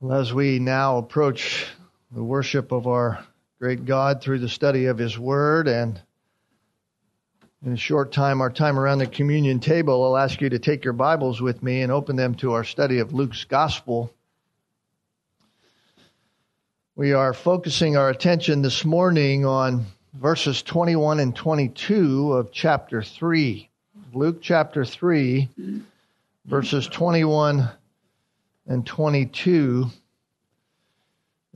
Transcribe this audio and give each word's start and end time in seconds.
Well, 0.00 0.20
as 0.20 0.32
we 0.32 0.60
now 0.60 0.98
approach 0.98 1.66
the 2.12 2.22
worship 2.22 2.70
of 2.70 2.86
our 2.86 3.18
great 3.58 3.84
God 3.84 4.22
through 4.22 4.38
the 4.38 4.48
study 4.48 4.86
of 4.86 4.96
His 4.96 5.18
Word, 5.18 5.66
and 5.66 6.00
in 7.66 7.72
a 7.72 7.76
short 7.76 8.12
time, 8.12 8.40
our 8.40 8.48
time 8.48 8.78
around 8.78 8.98
the 8.98 9.08
communion 9.08 9.58
table, 9.58 10.04
I'll 10.04 10.16
ask 10.16 10.40
you 10.40 10.50
to 10.50 10.60
take 10.60 10.84
your 10.84 10.92
Bibles 10.92 11.42
with 11.42 11.64
me 11.64 11.82
and 11.82 11.90
open 11.90 12.14
them 12.14 12.36
to 12.36 12.52
our 12.52 12.62
study 12.62 13.00
of 13.00 13.12
Luke's 13.12 13.42
Gospel. 13.42 14.14
We 16.94 17.12
are 17.12 17.34
focusing 17.34 17.96
our 17.96 18.08
attention 18.08 18.62
this 18.62 18.84
morning 18.84 19.46
on 19.46 19.84
verses 20.14 20.62
21 20.62 21.18
and 21.18 21.34
22 21.34 22.34
of 22.34 22.52
chapter 22.52 23.02
3. 23.02 23.68
Luke 24.14 24.38
chapter 24.42 24.84
3, 24.84 25.48
verses 26.44 26.86
21 26.86 27.68
and 28.68 28.86
22. 28.86 29.86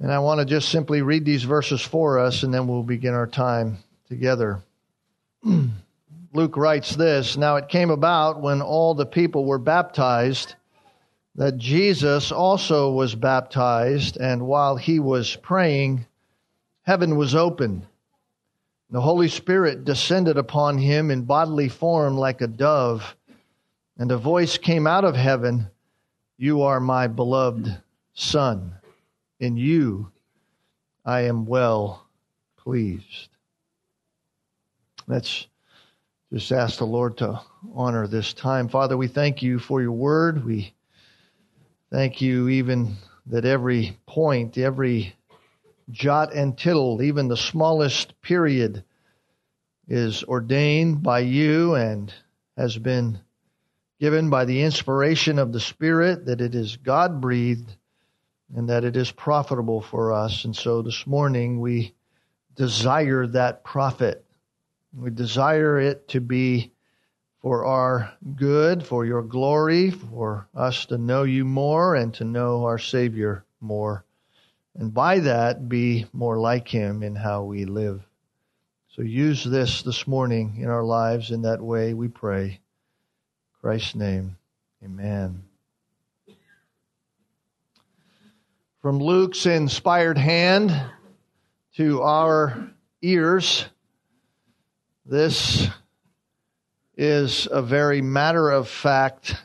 And 0.01 0.11
I 0.11 0.19
want 0.19 0.41
to 0.41 0.45
just 0.45 0.71
simply 0.71 1.03
read 1.03 1.25
these 1.25 1.45
verses 1.45 1.81
for 1.81 2.19
us, 2.19 2.43
and 2.43 2.53
then 2.53 2.67
we'll 2.67 2.83
begin 2.83 3.15
our 3.15 3.29
time 3.29 3.79
together. 4.09 4.61
Luke 6.33 6.57
writes 6.57 6.97
this 6.97 7.37
Now 7.37 7.57
it 7.57 7.69
came 7.69 7.91
about 7.91 8.41
when 8.41 8.61
all 8.61 8.95
the 8.95 9.07
people 9.07 9.45
were 9.45 9.59
baptized 9.59 10.57
that 11.35 11.57
Jesus 11.57 12.31
also 12.33 12.93
was 12.93 13.15
baptized, 13.15 14.17
and 14.19 14.43
while 14.43 14.77
he 14.77 14.99
was 14.99 15.37
praying, 15.37 16.07
heaven 16.83 17.17
was 17.17 17.35
opened. 17.35 17.87
The 18.91 19.01
Holy 19.01 19.29
Spirit 19.29 19.85
descended 19.85 20.37
upon 20.37 20.77
him 20.77 21.11
in 21.11 21.23
bodily 21.23 21.71
form 21.71 22.19
like 22.19 22.43
a 22.43 22.47
dove, 22.47 23.17
and 23.97 24.13
a 24.13 24.19
voice 24.19 24.59
came 24.59 24.87
out 24.87 25.05
of 25.05 25.17
heaven. 25.17 25.69
You 26.43 26.63
are 26.63 26.81
my 26.81 27.07
beloved 27.07 27.73
Son. 28.15 28.75
In 29.39 29.57
you 29.57 30.11
I 31.05 31.21
am 31.21 31.47
well 31.47 32.09
pleased. 32.57 33.29
Let's 35.07 35.47
just 36.33 36.51
ask 36.51 36.79
the 36.79 36.85
Lord 36.85 37.19
to 37.19 37.41
honor 37.73 38.09
this 38.09 38.35
time. 38.35 38.69
Father, 38.69 38.97
we 38.97 39.07
thank 39.07 39.41
you 39.41 39.61
for 39.61 39.81
your 39.81 39.93
word. 39.93 40.45
We 40.45 40.75
thank 41.93 42.21
you 42.21 42.49
even 42.49 42.97
that 43.27 43.45
every 43.45 43.97
point, 44.07 44.59
every 44.59 45.15
jot 45.91 46.35
and 46.35 46.59
tittle, 46.59 47.03
even 47.03 47.29
the 47.29 47.37
smallest 47.37 48.21
period, 48.21 48.83
is 49.87 50.25
ordained 50.25 51.05
by 51.05 51.21
you 51.21 51.77
and 51.77 52.13
has 52.57 52.77
been 52.77 53.21
given 54.03 54.31
by 54.31 54.45
the 54.45 54.63
inspiration 54.63 55.39
of 55.39 55.53
the 55.53 55.61
Spirit, 55.61 56.27
that 56.27 56.41
it 56.41 56.57
is 56.57 56.77
God 56.77 57.21
breathed 57.21 57.77
and 58.53 58.69
that 58.69 58.83
it 58.83 58.97
is 58.97 59.13
profitable 59.13 59.81
for 59.81 60.13
us. 60.13 60.45
And 60.45 60.57
so 60.57 60.83
this 60.83 61.07
morning 61.07 61.61
we 61.61 61.95
desire 62.57 63.29
that 63.29 63.63
profit. 63.63 64.25
We 64.93 65.11
desire 65.11 65.79
it 65.79 66.09
to 66.09 66.21
be 66.21 66.73
for 67.43 67.65
our 67.65 68.13
good, 68.35 68.85
for 68.85 69.07
your 69.07 69.23
glory, 69.23 69.91
for 69.93 70.49
us 70.53 70.87
to 70.87 70.99
know 70.99 71.23
you 71.23 71.45
more 71.45 71.95
and 71.95 72.13
to 72.15 72.25
know 72.25 72.65
our 72.65 72.79
Savior 72.79 73.45
more. 73.61 74.05
And 74.75 74.93
by 74.93 75.21
that, 75.21 75.69
be 75.69 76.07
more 76.13 76.41
like 76.41 76.67
him 76.67 77.05
in 77.05 77.15
how 77.15 77.45
we 77.45 77.67
live. 77.67 78.03
So 78.97 79.03
use 79.03 79.45
this 79.45 79.83
this 79.83 80.09
morning 80.09 80.57
in 80.59 80.69
our 80.69 80.83
lives 80.83 81.31
in 81.31 81.43
that 81.43 81.63
way, 81.63 81.95
we 81.95 82.09
pray. 82.09 82.62
Christ's 83.63 83.95
name, 83.95 84.37
amen. 84.85 85.45
From 88.81 88.99
Luke's 88.99 89.47
inspired 89.47 90.19
hand 90.19 90.75
to 91.77 92.03
our 92.03 92.73
ears, 93.03 93.65
this 95.07 95.69
is 96.97 97.47
a 97.53 97.63
very 97.63 98.03
matter 98.03 98.51
of 98.51 98.69
fact, 98.69 99.37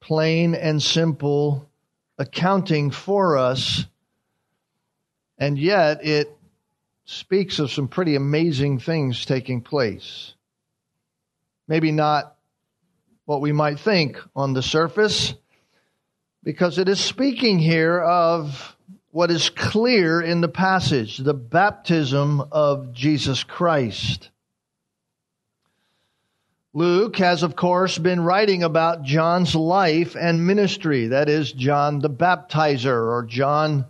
plain 0.00 0.56
and 0.56 0.82
simple 0.82 1.70
accounting 2.18 2.90
for 2.90 3.38
us, 3.38 3.86
and 5.38 5.56
yet 5.56 6.04
it 6.04 6.36
speaks 7.04 7.60
of 7.60 7.70
some 7.70 7.86
pretty 7.86 8.16
amazing 8.16 8.80
things 8.80 9.24
taking 9.24 9.60
place. 9.60 10.34
Maybe 11.68 11.92
not 11.92 12.34
what 13.30 13.40
we 13.40 13.52
might 13.52 13.78
think 13.78 14.18
on 14.34 14.54
the 14.54 14.62
surface, 14.62 15.34
because 16.42 16.78
it 16.78 16.88
is 16.88 16.98
speaking 16.98 17.60
here 17.60 18.00
of 18.00 18.76
what 19.12 19.30
is 19.30 19.50
clear 19.50 20.20
in 20.20 20.40
the 20.40 20.48
passage 20.48 21.16
the 21.18 21.32
baptism 21.32 22.42
of 22.50 22.92
Jesus 22.92 23.44
Christ. 23.44 24.30
Luke 26.74 27.18
has, 27.18 27.44
of 27.44 27.54
course, 27.54 27.98
been 27.98 28.18
writing 28.18 28.64
about 28.64 29.04
John's 29.04 29.54
life 29.54 30.16
and 30.16 30.44
ministry. 30.44 31.06
That 31.06 31.28
is, 31.28 31.52
John 31.52 32.00
the 32.00 32.10
baptizer, 32.10 33.12
or 33.12 33.24
John 33.28 33.86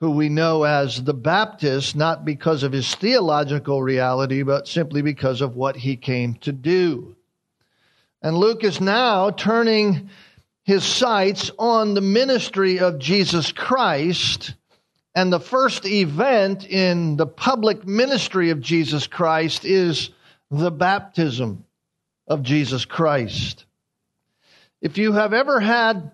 who 0.00 0.10
we 0.10 0.28
know 0.28 0.64
as 0.64 1.02
the 1.02 1.14
Baptist, 1.14 1.96
not 1.96 2.26
because 2.26 2.62
of 2.62 2.72
his 2.72 2.94
theological 2.94 3.82
reality, 3.82 4.42
but 4.42 4.68
simply 4.68 5.00
because 5.00 5.40
of 5.40 5.56
what 5.56 5.74
he 5.74 5.96
came 5.96 6.34
to 6.34 6.52
do. 6.52 7.16
And 8.24 8.38
Luke 8.38 8.64
is 8.64 8.80
now 8.80 9.28
turning 9.28 10.08
his 10.62 10.82
sights 10.82 11.50
on 11.58 11.92
the 11.92 12.00
ministry 12.00 12.80
of 12.80 12.98
Jesus 12.98 13.52
Christ. 13.52 14.54
And 15.14 15.30
the 15.30 15.38
first 15.38 15.84
event 15.84 16.66
in 16.66 17.18
the 17.18 17.26
public 17.26 17.86
ministry 17.86 18.48
of 18.48 18.62
Jesus 18.62 19.06
Christ 19.06 19.66
is 19.66 20.08
the 20.50 20.70
baptism 20.70 21.66
of 22.26 22.42
Jesus 22.42 22.86
Christ. 22.86 23.66
If 24.80 24.96
you 24.96 25.12
have 25.12 25.34
ever 25.34 25.60
had 25.60 26.12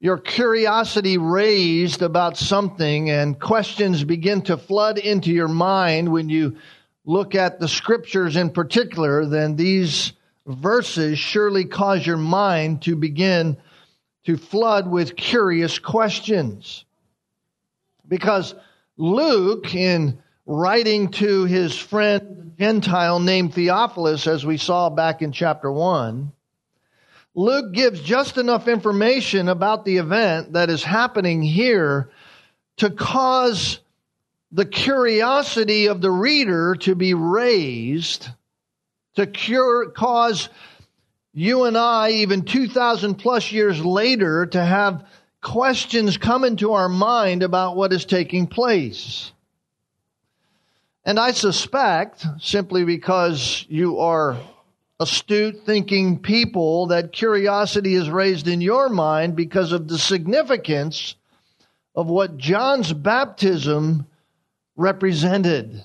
your 0.00 0.18
curiosity 0.18 1.16
raised 1.16 2.02
about 2.02 2.36
something 2.36 3.08
and 3.08 3.38
questions 3.38 4.02
begin 4.02 4.42
to 4.42 4.56
flood 4.56 4.98
into 4.98 5.30
your 5.30 5.46
mind 5.46 6.10
when 6.10 6.28
you 6.28 6.56
look 7.04 7.36
at 7.36 7.60
the 7.60 7.68
scriptures 7.68 8.34
in 8.34 8.50
particular, 8.50 9.26
then 9.26 9.54
these 9.54 10.12
verses 10.46 11.18
surely 11.18 11.64
cause 11.64 12.06
your 12.06 12.16
mind 12.16 12.82
to 12.82 12.96
begin 12.96 13.56
to 14.24 14.36
flood 14.36 14.90
with 14.90 15.16
curious 15.16 15.78
questions. 15.78 16.84
Because 18.06 18.54
Luke, 18.96 19.74
in 19.74 20.22
writing 20.46 21.10
to 21.12 21.44
his 21.44 21.76
friend 21.76 22.54
Gentile 22.58 23.20
named 23.20 23.54
Theophilus, 23.54 24.26
as 24.26 24.44
we 24.44 24.56
saw 24.56 24.90
back 24.90 25.22
in 25.22 25.32
chapter 25.32 25.70
1, 25.70 26.32
Luke 27.34 27.72
gives 27.72 28.00
just 28.00 28.36
enough 28.36 28.68
information 28.68 29.48
about 29.48 29.84
the 29.84 29.96
event 29.96 30.52
that 30.52 30.68
is 30.68 30.84
happening 30.84 31.42
here 31.42 32.10
to 32.76 32.90
cause 32.90 33.80
the 34.50 34.66
curiosity 34.66 35.86
of 35.86 36.02
the 36.02 36.10
reader 36.10 36.74
to 36.74 36.94
be 36.94 37.14
raised 37.14 38.28
to 39.16 39.26
cure, 39.26 39.90
cause 39.90 40.48
you 41.32 41.64
and 41.64 41.76
I, 41.76 42.10
even 42.10 42.44
2,000 42.44 43.14
plus 43.16 43.52
years 43.52 43.82
later, 43.84 44.46
to 44.46 44.64
have 44.64 45.06
questions 45.40 46.16
come 46.16 46.44
into 46.44 46.72
our 46.72 46.88
mind 46.88 47.42
about 47.42 47.76
what 47.76 47.92
is 47.92 48.04
taking 48.04 48.46
place. 48.46 49.32
And 51.04 51.18
I 51.18 51.32
suspect, 51.32 52.24
simply 52.40 52.84
because 52.84 53.66
you 53.68 53.98
are 53.98 54.38
astute 55.00 55.66
thinking 55.66 56.20
people, 56.20 56.86
that 56.88 57.12
curiosity 57.12 57.94
is 57.94 58.08
raised 58.08 58.46
in 58.46 58.60
your 58.60 58.88
mind 58.88 59.34
because 59.34 59.72
of 59.72 59.88
the 59.88 59.98
significance 59.98 61.16
of 61.94 62.06
what 62.06 62.36
John's 62.36 62.92
baptism 62.92 64.06
represented. 64.76 65.84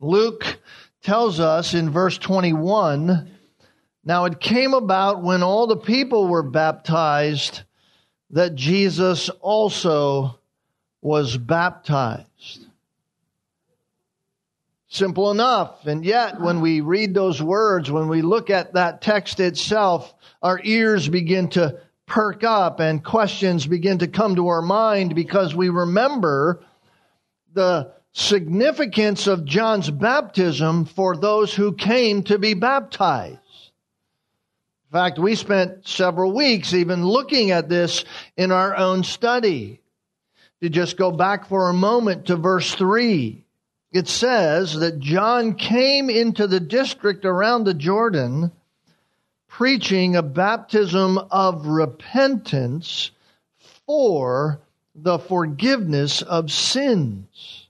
Luke 0.00 0.58
tells 1.06 1.38
us 1.38 1.72
in 1.72 1.88
verse 1.88 2.18
21 2.18 3.30
Now 4.04 4.24
it 4.24 4.40
came 4.40 4.74
about 4.74 5.22
when 5.22 5.44
all 5.44 5.68
the 5.68 5.76
people 5.76 6.26
were 6.26 6.42
baptized 6.42 7.62
that 8.30 8.56
Jesus 8.56 9.28
also 9.28 10.40
was 11.00 11.36
baptized. 11.36 12.66
Simple 14.88 15.30
enough. 15.30 15.86
And 15.86 16.04
yet, 16.04 16.40
when 16.40 16.60
we 16.60 16.80
read 16.80 17.14
those 17.14 17.40
words, 17.40 17.88
when 17.88 18.08
we 18.08 18.22
look 18.22 18.50
at 18.50 18.72
that 18.72 19.00
text 19.00 19.38
itself, 19.38 20.12
our 20.42 20.60
ears 20.64 21.08
begin 21.08 21.50
to 21.50 21.78
perk 22.06 22.42
up 22.42 22.80
and 22.80 23.04
questions 23.04 23.64
begin 23.64 23.98
to 23.98 24.08
come 24.08 24.34
to 24.34 24.48
our 24.48 24.62
mind 24.62 25.14
because 25.14 25.54
we 25.54 25.68
remember 25.68 26.64
the 27.54 27.92
significance 28.16 29.26
of 29.26 29.44
John's 29.44 29.90
baptism 29.90 30.86
for 30.86 31.14
those 31.14 31.54
who 31.54 31.74
came 31.74 32.22
to 32.22 32.38
be 32.38 32.54
baptized. 32.54 33.38
In 34.88 34.92
fact, 34.92 35.18
we 35.18 35.34
spent 35.34 35.86
several 35.86 36.32
weeks 36.32 36.72
even 36.72 37.04
looking 37.04 37.50
at 37.50 37.68
this 37.68 38.06
in 38.34 38.52
our 38.52 38.74
own 38.74 39.04
study. 39.04 39.80
To 40.62 40.70
just 40.70 40.96
go 40.96 41.10
back 41.10 41.46
for 41.46 41.68
a 41.68 41.74
moment 41.74 42.26
to 42.26 42.36
verse 42.36 42.74
3, 42.74 43.44
it 43.92 44.08
says 44.08 44.72
that 44.76 44.98
John 44.98 45.54
came 45.54 46.08
into 46.08 46.46
the 46.46 46.60
district 46.60 47.26
around 47.26 47.64
the 47.64 47.74
Jordan 47.74 48.50
preaching 49.46 50.16
a 50.16 50.22
baptism 50.22 51.18
of 51.30 51.66
repentance 51.66 53.10
for 53.86 54.62
the 54.94 55.18
forgiveness 55.18 56.22
of 56.22 56.50
sins. 56.50 57.65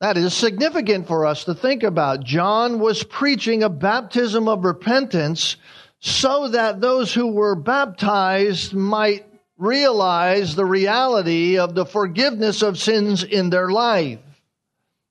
That 0.00 0.18
is 0.18 0.34
significant 0.34 1.06
for 1.06 1.24
us 1.24 1.44
to 1.44 1.54
think 1.54 1.82
about. 1.82 2.22
John 2.22 2.80
was 2.80 3.02
preaching 3.02 3.62
a 3.62 3.70
baptism 3.70 4.46
of 4.46 4.64
repentance 4.64 5.56
so 6.00 6.48
that 6.48 6.80
those 6.80 7.14
who 7.14 7.28
were 7.28 7.54
baptized 7.54 8.74
might 8.74 9.24
realize 9.56 10.54
the 10.54 10.66
reality 10.66 11.58
of 11.58 11.74
the 11.74 11.86
forgiveness 11.86 12.60
of 12.60 12.78
sins 12.78 13.24
in 13.24 13.48
their 13.48 13.70
life. 13.70 14.18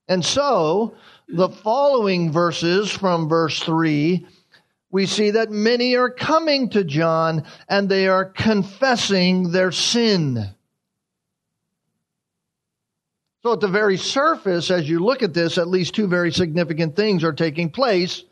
And 0.06 0.24
so, 0.24 0.94
the 1.28 1.48
following 1.48 2.30
verses 2.30 2.88
from 2.92 3.28
verse 3.28 3.60
3, 3.60 4.24
we 4.92 5.06
see 5.06 5.32
that 5.32 5.50
many 5.50 5.96
are 5.96 6.10
coming 6.10 6.70
to 6.70 6.84
John 6.84 7.42
and 7.68 7.88
they 7.88 8.06
are 8.06 8.24
confessing 8.24 9.50
their 9.50 9.72
sin. 9.72 10.54
So, 13.46 13.52
at 13.52 13.60
the 13.60 13.68
very 13.68 13.96
surface, 13.96 14.72
as 14.72 14.88
you 14.88 14.98
look 14.98 15.22
at 15.22 15.32
this, 15.32 15.56
at 15.56 15.68
least 15.68 15.94
two 15.94 16.08
very 16.08 16.32
significant 16.32 16.96
things 16.96 17.22
are 17.22 17.32
taking 17.32 17.70
place 17.70 18.24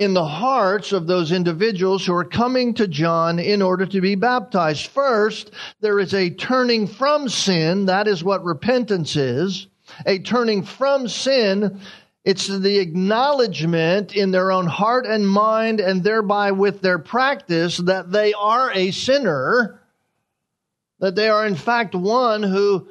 in 0.00 0.12
the 0.12 0.26
hearts 0.26 0.90
of 0.90 1.06
those 1.06 1.30
individuals 1.30 2.04
who 2.04 2.14
are 2.14 2.24
coming 2.24 2.74
to 2.74 2.88
John 2.88 3.38
in 3.38 3.62
order 3.62 3.86
to 3.86 4.00
be 4.00 4.16
baptized. 4.16 4.88
First, 4.88 5.52
there 5.80 6.00
is 6.00 6.14
a 6.14 6.30
turning 6.30 6.88
from 6.88 7.28
sin. 7.28 7.86
That 7.86 8.08
is 8.08 8.24
what 8.24 8.42
repentance 8.42 9.14
is. 9.14 9.68
A 10.04 10.18
turning 10.18 10.64
from 10.64 11.06
sin. 11.06 11.80
It's 12.24 12.48
the 12.48 12.80
acknowledgement 12.80 14.16
in 14.16 14.32
their 14.32 14.50
own 14.50 14.66
heart 14.66 15.06
and 15.06 15.28
mind 15.28 15.78
and 15.78 16.02
thereby 16.02 16.50
with 16.50 16.80
their 16.80 16.98
practice 16.98 17.76
that 17.76 18.10
they 18.10 18.32
are 18.32 18.72
a 18.72 18.90
sinner, 18.90 19.80
that 20.98 21.14
they 21.14 21.28
are 21.28 21.46
in 21.46 21.54
fact 21.54 21.94
one 21.94 22.42
who 22.42 22.88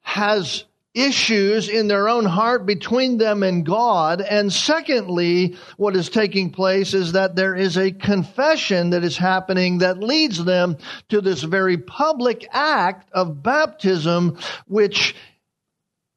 has 0.00 0.64
issues 0.94 1.68
in 1.68 1.86
their 1.86 2.08
own 2.08 2.24
heart 2.24 2.66
between 2.66 3.18
them 3.18 3.42
and 3.42 3.64
God. 3.64 4.20
And 4.20 4.52
secondly, 4.52 5.56
what 5.76 5.94
is 5.94 6.08
taking 6.08 6.50
place 6.50 6.94
is 6.94 7.12
that 7.12 7.36
there 7.36 7.54
is 7.54 7.76
a 7.76 7.92
confession 7.92 8.90
that 8.90 9.04
is 9.04 9.16
happening 9.16 9.78
that 9.78 10.00
leads 10.00 10.44
them 10.44 10.78
to 11.10 11.20
this 11.20 11.42
very 11.42 11.78
public 11.78 12.46
act 12.50 13.08
of 13.12 13.42
baptism, 13.42 14.38
which 14.66 15.14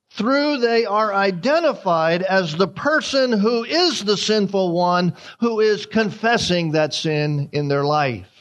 through 0.10 0.58
they 0.58 0.86
are 0.86 1.14
identified 1.14 2.24
as 2.24 2.56
the 2.56 2.68
person 2.68 3.32
who 3.32 3.64
is 3.64 4.04
the 4.04 4.18
sinful 4.18 4.72
one 4.72 5.14
who 5.40 5.60
is 5.60 5.86
confessing 5.86 6.72
that 6.72 6.94
sin 6.94 7.50
in 7.52 7.68
their 7.68 7.84
life. 7.84 8.33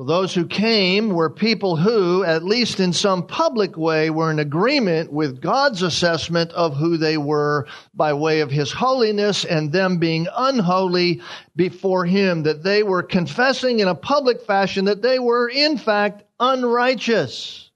So 0.00 0.04
those 0.04 0.32
who 0.32 0.46
came 0.46 1.10
were 1.10 1.28
people 1.28 1.76
who, 1.76 2.24
at 2.24 2.42
least 2.42 2.80
in 2.80 2.94
some 2.94 3.26
public 3.26 3.76
way, 3.76 4.08
were 4.08 4.30
in 4.30 4.38
agreement 4.38 5.12
with 5.12 5.42
God's 5.42 5.82
assessment 5.82 6.52
of 6.52 6.74
who 6.74 6.96
they 6.96 7.18
were 7.18 7.66
by 7.92 8.14
way 8.14 8.40
of 8.40 8.50
His 8.50 8.72
holiness 8.72 9.44
and 9.44 9.70
them 9.70 9.98
being 9.98 10.26
unholy 10.34 11.20
before 11.54 12.06
Him, 12.06 12.44
that 12.44 12.62
they 12.62 12.82
were 12.82 13.02
confessing 13.02 13.80
in 13.80 13.88
a 13.88 13.94
public 13.94 14.40
fashion 14.40 14.86
that 14.86 15.02
they 15.02 15.18
were, 15.18 15.50
in 15.50 15.76
fact, 15.76 16.22
unrighteous. 16.40 17.70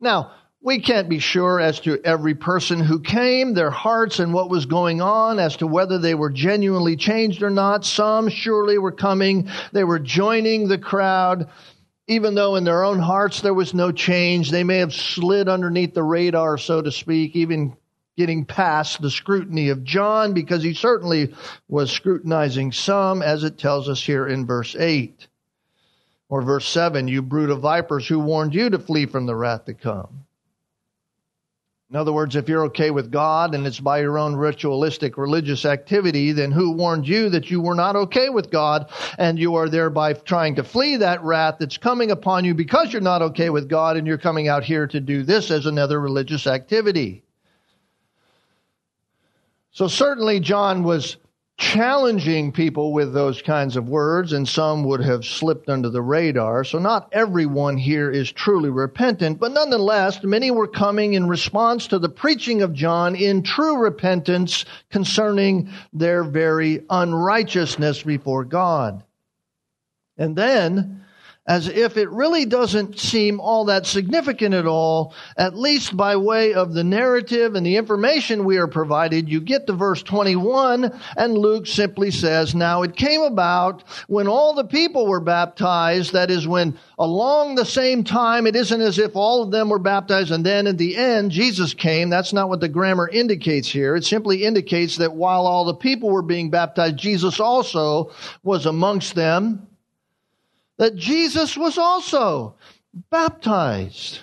Now, 0.00 0.30
we 0.62 0.78
can't 0.78 1.08
be 1.08 1.18
sure 1.18 1.58
as 1.60 1.80
to 1.80 2.00
every 2.04 2.34
person 2.34 2.78
who 2.78 3.00
came, 3.00 3.52
their 3.52 3.70
hearts 3.70 4.20
and 4.20 4.32
what 4.32 4.48
was 4.48 4.66
going 4.66 5.00
on, 5.00 5.40
as 5.40 5.56
to 5.56 5.66
whether 5.66 5.98
they 5.98 6.14
were 6.14 6.30
genuinely 6.30 6.96
changed 6.96 7.42
or 7.42 7.50
not. 7.50 7.84
Some 7.84 8.28
surely 8.28 8.78
were 8.78 8.92
coming. 8.92 9.48
They 9.72 9.82
were 9.82 9.98
joining 9.98 10.68
the 10.68 10.78
crowd. 10.78 11.48
Even 12.06 12.34
though 12.34 12.56
in 12.56 12.64
their 12.64 12.84
own 12.84 13.00
hearts 13.00 13.40
there 13.40 13.54
was 13.54 13.74
no 13.74 13.90
change, 13.90 14.50
they 14.50 14.64
may 14.64 14.78
have 14.78 14.94
slid 14.94 15.48
underneath 15.48 15.94
the 15.94 16.02
radar, 16.02 16.58
so 16.58 16.80
to 16.80 16.92
speak, 16.92 17.34
even 17.34 17.76
getting 18.16 18.44
past 18.44 19.00
the 19.00 19.10
scrutiny 19.10 19.70
of 19.70 19.82
John, 19.82 20.32
because 20.32 20.62
he 20.62 20.74
certainly 20.74 21.34
was 21.68 21.90
scrutinizing 21.90 22.70
some, 22.70 23.22
as 23.22 23.42
it 23.42 23.58
tells 23.58 23.88
us 23.88 24.04
here 24.04 24.28
in 24.28 24.46
verse 24.46 24.76
8. 24.76 25.26
Or 26.28 26.42
verse 26.42 26.68
7, 26.68 27.08
you 27.08 27.20
brood 27.20 27.50
of 27.50 27.60
vipers, 27.60 28.06
who 28.06 28.20
warned 28.20 28.54
you 28.54 28.70
to 28.70 28.78
flee 28.78 29.06
from 29.06 29.26
the 29.26 29.34
wrath 29.34 29.64
to 29.66 29.74
come? 29.74 30.24
In 31.92 31.98
other 31.98 32.12
words, 32.14 32.36
if 32.36 32.48
you're 32.48 32.64
okay 32.64 32.90
with 32.90 33.10
God 33.10 33.54
and 33.54 33.66
it's 33.66 33.78
by 33.78 34.00
your 34.00 34.16
own 34.18 34.34
ritualistic 34.34 35.18
religious 35.18 35.66
activity, 35.66 36.32
then 36.32 36.50
who 36.50 36.70
warned 36.70 37.06
you 37.06 37.28
that 37.28 37.50
you 37.50 37.60
were 37.60 37.74
not 37.74 37.96
okay 37.96 38.30
with 38.30 38.50
God 38.50 38.90
and 39.18 39.38
you 39.38 39.56
are 39.56 39.68
thereby 39.68 40.14
trying 40.14 40.54
to 40.54 40.64
flee 40.64 40.96
that 40.96 41.22
wrath 41.22 41.56
that's 41.58 41.76
coming 41.76 42.10
upon 42.10 42.46
you 42.46 42.54
because 42.54 42.94
you're 42.94 43.02
not 43.02 43.20
okay 43.20 43.50
with 43.50 43.68
God 43.68 43.98
and 43.98 44.06
you're 44.06 44.16
coming 44.16 44.48
out 44.48 44.64
here 44.64 44.86
to 44.86 45.00
do 45.00 45.22
this 45.22 45.50
as 45.50 45.66
another 45.66 46.00
religious 46.00 46.46
activity? 46.46 47.24
So 49.72 49.86
certainly 49.86 50.40
John 50.40 50.84
was 50.84 51.18
challenging 51.62 52.50
people 52.50 52.92
with 52.92 53.14
those 53.14 53.40
kinds 53.40 53.76
of 53.76 53.88
words, 53.88 54.32
and 54.32 54.48
some 54.48 54.82
would 54.82 55.00
have 55.00 55.24
slipped 55.24 55.68
under 55.68 55.88
the 55.88 56.02
radar. 56.02 56.64
So, 56.64 56.80
not 56.80 57.08
everyone 57.12 57.76
here 57.76 58.10
is 58.10 58.32
truly 58.32 58.68
repentant, 58.68 59.38
but 59.38 59.52
nonetheless, 59.52 60.24
many 60.24 60.50
were 60.50 60.66
coming 60.66 61.14
in 61.14 61.28
response 61.28 61.86
to 61.86 62.00
the 62.00 62.08
preaching 62.08 62.62
of 62.62 62.72
John 62.74 63.14
in 63.14 63.44
true 63.44 63.76
repentance 63.76 64.64
concerning 64.90 65.70
their 65.92 66.24
very 66.24 66.82
unrighteousness 66.90 68.02
before 68.02 68.44
God. 68.44 69.04
And 70.18 70.34
then, 70.34 71.04
as 71.46 71.66
if 71.66 71.96
it 71.96 72.08
really 72.10 72.44
doesn't 72.44 72.98
seem 73.00 73.40
all 73.40 73.64
that 73.64 73.84
significant 73.84 74.54
at 74.54 74.66
all, 74.66 75.12
at 75.36 75.56
least 75.56 75.96
by 75.96 76.14
way 76.14 76.54
of 76.54 76.72
the 76.72 76.84
narrative 76.84 77.56
and 77.56 77.66
the 77.66 77.76
information 77.76 78.44
we 78.44 78.58
are 78.58 78.68
provided, 78.68 79.28
you 79.28 79.40
get 79.40 79.66
to 79.66 79.72
verse 79.72 80.04
21, 80.04 81.00
and 81.16 81.36
Luke 81.36 81.66
simply 81.66 82.12
says, 82.12 82.54
Now 82.54 82.82
it 82.82 82.94
came 82.94 83.22
about 83.22 83.82
when 84.06 84.28
all 84.28 84.54
the 84.54 84.64
people 84.64 85.08
were 85.08 85.20
baptized, 85.20 86.12
that 86.12 86.30
is, 86.30 86.46
when 86.46 86.78
along 86.96 87.56
the 87.56 87.66
same 87.66 88.04
time, 88.04 88.46
it 88.46 88.54
isn't 88.54 88.80
as 88.80 89.00
if 89.00 89.16
all 89.16 89.42
of 89.42 89.50
them 89.50 89.68
were 89.68 89.80
baptized 89.80 90.30
and 90.30 90.46
then 90.46 90.68
at 90.68 90.78
the 90.78 90.96
end 90.96 91.32
Jesus 91.32 91.74
came. 91.74 92.08
That's 92.08 92.32
not 92.32 92.48
what 92.48 92.60
the 92.60 92.68
grammar 92.68 93.08
indicates 93.08 93.68
here. 93.68 93.96
It 93.96 94.04
simply 94.04 94.44
indicates 94.44 94.96
that 94.98 95.14
while 95.14 95.46
all 95.46 95.64
the 95.64 95.74
people 95.74 96.10
were 96.10 96.22
being 96.22 96.50
baptized, 96.50 96.96
Jesus 96.98 97.40
also 97.40 98.12
was 98.44 98.66
amongst 98.66 99.16
them 99.16 99.66
that 100.82 100.96
Jesus 100.96 101.56
was 101.56 101.78
also 101.78 102.56
baptized. 103.08 104.18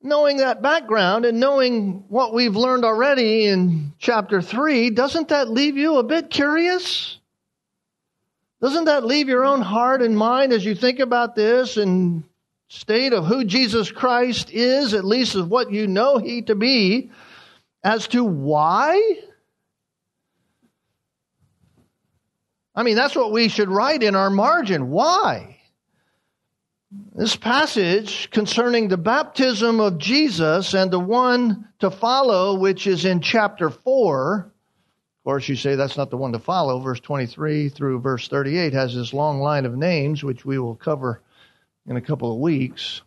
Knowing 0.00 0.36
that 0.36 0.62
background 0.62 1.24
and 1.24 1.40
knowing 1.40 2.04
what 2.06 2.32
we've 2.32 2.54
learned 2.54 2.84
already 2.84 3.46
in 3.46 3.92
chapter 3.98 4.40
3, 4.40 4.90
doesn't 4.90 5.30
that 5.30 5.50
leave 5.50 5.76
you 5.76 5.96
a 5.96 6.04
bit 6.04 6.30
curious? 6.30 7.18
Doesn't 8.62 8.84
that 8.84 9.06
leave 9.06 9.26
your 9.26 9.44
own 9.44 9.60
heart 9.60 10.02
and 10.02 10.16
mind 10.16 10.52
as 10.52 10.64
you 10.64 10.76
think 10.76 11.00
about 11.00 11.34
this 11.34 11.76
and 11.76 12.22
state 12.68 13.12
of 13.12 13.26
who 13.26 13.44
Jesus 13.44 13.90
Christ 13.90 14.52
is, 14.52 14.94
at 14.94 15.04
least 15.04 15.34
of 15.34 15.50
what 15.50 15.72
you 15.72 15.88
know 15.88 16.18
he 16.18 16.42
to 16.42 16.54
be, 16.54 17.10
as 17.82 18.06
to 18.06 18.22
why 18.22 19.18
I 22.74 22.82
mean, 22.82 22.96
that's 22.96 23.14
what 23.14 23.32
we 23.32 23.48
should 23.48 23.68
write 23.68 24.02
in 24.02 24.16
our 24.16 24.30
margin. 24.30 24.90
Why? 24.90 25.58
This 27.14 27.36
passage 27.36 28.30
concerning 28.30 28.88
the 28.88 28.96
baptism 28.96 29.80
of 29.80 29.98
Jesus 29.98 30.74
and 30.74 30.90
the 30.90 30.98
one 30.98 31.68
to 31.80 31.90
follow, 31.90 32.58
which 32.58 32.86
is 32.86 33.04
in 33.04 33.20
chapter 33.20 33.70
4. 33.70 34.38
Of 34.38 35.24
course, 35.24 35.48
you 35.48 35.56
say 35.56 35.74
that's 35.76 35.96
not 35.96 36.10
the 36.10 36.16
one 36.16 36.32
to 36.32 36.38
follow. 36.38 36.80
Verse 36.80 37.00
23 37.00 37.68
through 37.68 38.00
verse 38.00 38.28
38 38.28 38.72
has 38.72 38.94
this 38.94 39.12
long 39.12 39.40
line 39.40 39.64
of 39.64 39.76
names, 39.76 40.22
which 40.22 40.44
we 40.44 40.58
will 40.58 40.76
cover 40.76 41.22
in 41.86 41.96
a 41.96 42.00
couple 42.00 42.32
of 42.32 42.40
weeks. 42.40 43.02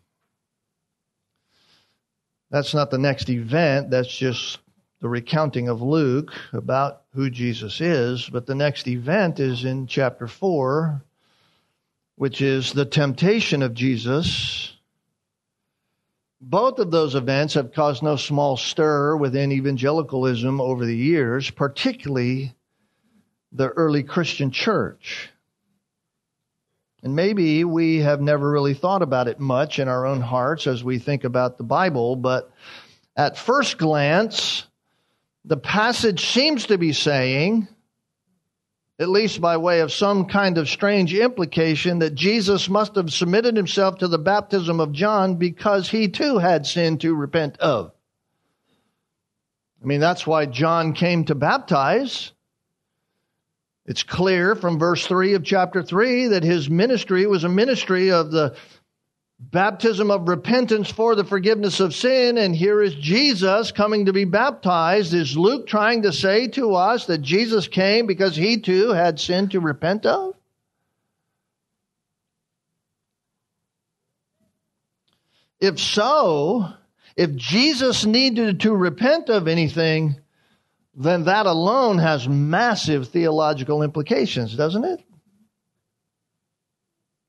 That's 2.49 2.73
not 2.73 2.89
the 2.91 2.97
next 2.97 3.29
event. 3.29 3.89
That's 3.89 4.15
just 4.15 4.59
the 4.99 5.09
recounting 5.09 5.69
of 5.69 5.81
Luke 5.81 6.33
about 6.53 7.03
who 7.13 7.29
Jesus 7.29 7.81
is, 7.81 8.29
but 8.29 8.45
the 8.45 8.55
next 8.55 8.87
event 8.87 9.39
is 9.39 9.63
in 9.63 9.87
chapter 9.87 10.27
4, 10.27 11.03
which 12.15 12.41
is 12.41 12.73
the 12.73 12.85
temptation 12.85 13.61
of 13.61 13.73
Jesus 13.73 14.73
Both 16.39 16.77
of 16.79 16.91
those 16.91 17.15
events 17.15 17.55
have 17.55 17.73
caused 17.73 18.03
no 18.03 18.15
small 18.15 18.57
stir 18.57 19.17
within 19.17 19.51
evangelicalism 19.51 20.61
over 20.61 20.85
the 20.85 20.95
years, 20.95 21.49
particularly 21.49 22.55
the 23.51 23.69
early 23.69 24.03
Christian 24.03 24.51
church. 24.51 25.29
And 27.01 27.15
maybe 27.15 27.63
we 27.63 27.99
have 27.99 28.21
never 28.21 28.49
really 28.49 28.75
thought 28.75 29.01
about 29.01 29.27
it 29.27 29.39
much 29.39 29.79
in 29.79 29.87
our 29.87 30.05
own 30.05 30.21
hearts 30.21 30.67
as 30.67 30.83
we 30.83 30.99
think 30.99 31.23
about 31.23 31.57
the 31.57 31.63
Bible, 31.63 32.15
but 32.15 32.51
at 33.15 33.37
first 33.37 33.77
glance, 33.77 34.67
the 35.47 35.57
passage 35.57 36.33
seems 36.33 36.65
to 36.65 36.77
be 36.77 36.91
saying, 36.91 37.69
at 38.99 39.07
least 39.07 39.39
by 39.39 39.55
way 39.55 39.79
of 39.79 39.93
some 39.93 40.25
kind 40.25 40.57
of 40.57 40.67
strange 40.67 41.13
implication, 41.13 41.99
that 41.99 42.15
Jesus 42.15 42.67
must 42.67 42.95
have 42.95 43.13
submitted 43.13 43.55
himself 43.55 43.99
to 43.99 44.09
the 44.09 44.19
baptism 44.19 44.81
of 44.81 44.91
John 44.91 45.35
because 45.35 45.89
he 45.89 46.09
too 46.09 46.37
had 46.37 46.65
sin 46.65 46.97
to 46.97 47.15
repent 47.15 47.57
of. 47.59 47.93
I 49.81 49.85
mean, 49.85 50.01
that's 50.01 50.27
why 50.27 50.47
John 50.47 50.91
came 50.91 51.23
to 51.25 51.35
baptize. 51.35 52.33
It's 53.85 54.03
clear 54.03 54.53
from 54.53 54.79
verse 54.79 55.07
3 55.07 55.35
of 55.35 55.45
chapter 55.45 55.81
3 55.81 56.27
that 56.27 56.43
his 56.43 56.69
ministry 56.69 57.25
was 57.25 57.45
a 57.45 57.49
ministry 57.49 58.11
of 58.11 58.31
the 58.31 58.57
baptism 59.39 60.09
of 60.11 60.27
repentance 60.27 60.89
for 60.89 61.15
the 61.15 61.23
forgiveness 61.23 61.79
of 61.79 61.93
sin. 61.93 62.37
And 62.37 62.55
here 62.55 62.81
is 62.81 62.95
Jesus 62.95 63.71
coming 63.71 64.05
to 64.05 64.13
be 64.13 64.25
baptized. 64.25 65.13
Is 65.13 65.37
Luke 65.37 65.67
trying 65.67 66.03
to 66.03 66.11
say 66.11 66.47
to 66.49 66.75
us 66.75 67.05
that 67.05 67.21
Jesus 67.21 67.67
came 67.67 68.07
because 68.07 68.35
he 68.35 68.59
too 68.59 68.89
had 68.89 69.19
sin 69.19 69.49
to 69.49 69.59
repent 69.59 70.05
of? 70.05 70.33
If 75.59 75.79
so, 75.79 76.71
if 77.15 77.35
Jesus 77.35 78.05
needed 78.05 78.59
to 78.61 78.75
repent 78.75 79.29
of 79.29 79.47
anything, 79.47 80.17
then 80.95 81.23
that 81.23 81.47
alone 81.47 81.97
has 81.97 82.27
massive 82.27 83.07
theological 83.09 83.81
implications, 83.81 84.55
doesn't 84.55 84.83
it? 84.83 85.03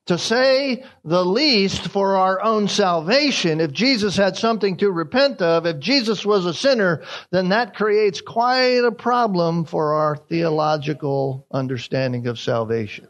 To 0.09 0.17
say 0.17 0.85
the 1.05 1.23
least 1.23 1.88
for 1.88 2.17
our 2.17 2.43
own 2.43 2.69
salvation, 2.69 3.61
if 3.61 3.73
Jesus 3.73 4.17
had 4.17 4.38
something 4.38 4.79
to 4.79 4.91
repent 4.91 5.43
of, 5.43 5.67
if 5.67 5.79
Jesus 5.81 6.25
was 6.25 6.47
a 6.47 6.55
sinner, 6.55 7.03
then 7.31 7.50
that 7.50 7.77
creates 7.77 8.23
quite 8.23 8.85
a 8.85 8.91
problem 8.91 9.67
for 9.67 9.93
our 9.93 10.17
theological 10.17 11.47
understanding 11.53 12.27
of 12.27 12.38
salvation. 12.38 13.07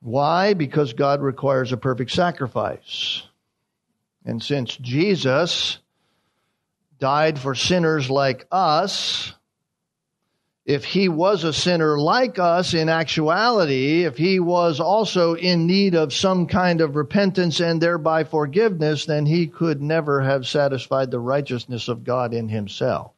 Why? 0.00 0.54
Because 0.54 0.92
God 0.92 1.20
requires 1.20 1.72
a 1.72 1.76
perfect 1.76 2.12
sacrifice. 2.12 3.24
And 4.24 4.40
since 4.40 4.76
Jesus 4.76 5.78
died 7.00 7.36
for 7.36 7.56
sinners 7.56 8.08
like 8.08 8.46
us, 8.52 9.34
if 10.70 10.84
he 10.84 11.08
was 11.08 11.42
a 11.42 11.52
sinner 11.52 11.98
like 11.98 12.38
us 12.38 12.74
in 12.74 12.88
actuality, 12.88 14.04
if 14.04 14.16
he 14.16 14.38
was 14.38 14.78
also 14.78 15.34
in 15.34 15.66
need 15.66 15.96
of 15.96 16.12
some 16.12 16.46
kind 16.46 16.80
of 16.80 16.94
repentance 16.94 17.58
and 17.58 17.80
thereby 17.80 18.22
forgiveness, 18.22 19.04
then 19.04 19.26
he 19.26 19.48
could 19.48 19.82
never 19.82 20.20
have 20.20 20.46
satisfied 20.46 21.10
the 21.10 21.18
righteousness 21.18 21.88
of 21.88 22.04
God 22.04 22.32
in 22.32 22.48
himself. 22.48 23.10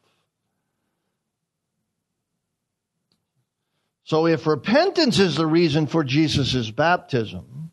So 4.03 4.25
if 4.25 4.47
repentance 4.47 5.19
is 5.19 5.35
the 5.35 5.45
reason 5.45 5.85
for 5.85 6.03
Jesus' 6.03 6.71
baptism, 6.71 7.69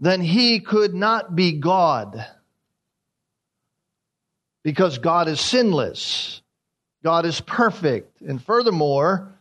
then 0.00 0.20
he 0.20 0.60
could 0.60 0.92
not 0.92 1.34
be 1.34 1.52
God 1.52 2.26
because 4.62 4.98
God 4.98 5.28
is 5.28 5.40
sinless. 5.40 6.39
God 7.02 7.24
is 7.24 7.40
perfect. 7.40 8.20
And 8.20 8.42
furthermore, 8.42 9.32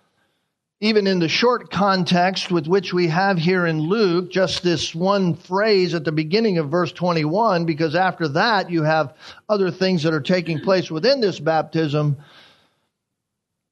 even 0.82 1.08
in 1.08 1.20
the 1.20 1.28
short 1.28 1.72
context 1.72 2.52
with 2.52 2.68
which 2.68 2.94
we 2.94 3.08
have 3.08 3.38
here 3.38 3.66
in 3.66 3.82
Luke, 3.82 4.32
just 4.32 4.64
this 4.64 4.96
one 4.96 5.36
phrase 5.36 5.94
at 5.94 6.06
the 6.06 6.12
beginning 6.12 6.58
of 6.58 6.70
verse 6.70 6.94
21, 6.94 7.66
because 7.66 7.96
after 7.96 8.30
that 8.30 8.70
you 8.70 8.84
have 8.84 9.14
other 9.50 9.72
things 9.72 10.04
that 10.04 10.14
are 10.14 10.22
taking 10.22 10.62
place 10.62 10.90
within 10.90 11.20
this 11.20 11.40
baptism 11.40 12.18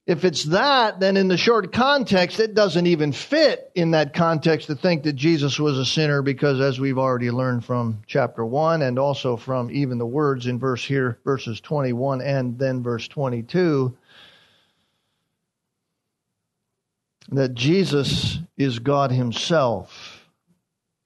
if 0.08 0.24
it's 0.24 0.46
that, 0.46 1.02
then 1.02 1.18
in 1.18 1.28
the 1.28 1.36
short 1.36 1.74
context, 1.74 2.40
it 2.40 2.54
doesn't 2.54 2.88
even 2.88 3.12
fit 3.12 3.70
in 3.76 3.92
that 3.92 4.14
context 4.14 4.68
to 4.68 4.76
think 4.76 5.04
that 5.04 5.18
Jesus 5.18 5.60
was 5.60 5.78
a 5.78 5.86
sinner 5.86 6.22
because 6.22 6.62
as 6.62 6.80
we've 6.80 6.98
already 6.98 7.30
learned 7.30 7.66
from 7.66 8.02
chapter 8.08 8.46
1 8.46 8.82
and 8.82 8.98
also 8.98 9.36
from 9.36 9.70
even 9.70 9.98
the 9.98 10.06
words 10.06 10.48
in 10.48 10.60
verse 10.60 10.84
here, 10.84 11.20
verses 11.26 11.60
21 11.60 12.22
and 12.22 12.58
then 12.58 12.82
verse 12.82 13.06
22, 13.10 13.98
that 17.34 17.54
Jesus 17.54 18.40
is 18.56 18.80
God 18.80 19.12
himself. 19.12 20.26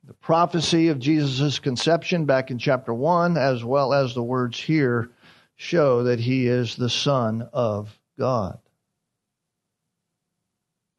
The 0.04 0.14
prophecy 0.14 0.90
of 0.90 1.00
Jesus' 1.00 1.58
conception 1.58 2.26
back 2.26 2.52
in 2.52 2.60
chapter 2.60 2.94
1, 2.94 3.36
as 3.36 3.64
well 3.64 3.94
as 3.94 4.14
the 4.14 4.22
words 4.22 4.60
here, 4.60 5.10
show 5.56 6.04
that 6.04 6.20
he 6.20 6.46
is 6.46 6.76
the 6.76 6.90
Son 6.90 7.50
of 7.52 7.98
God. 8.20 8.60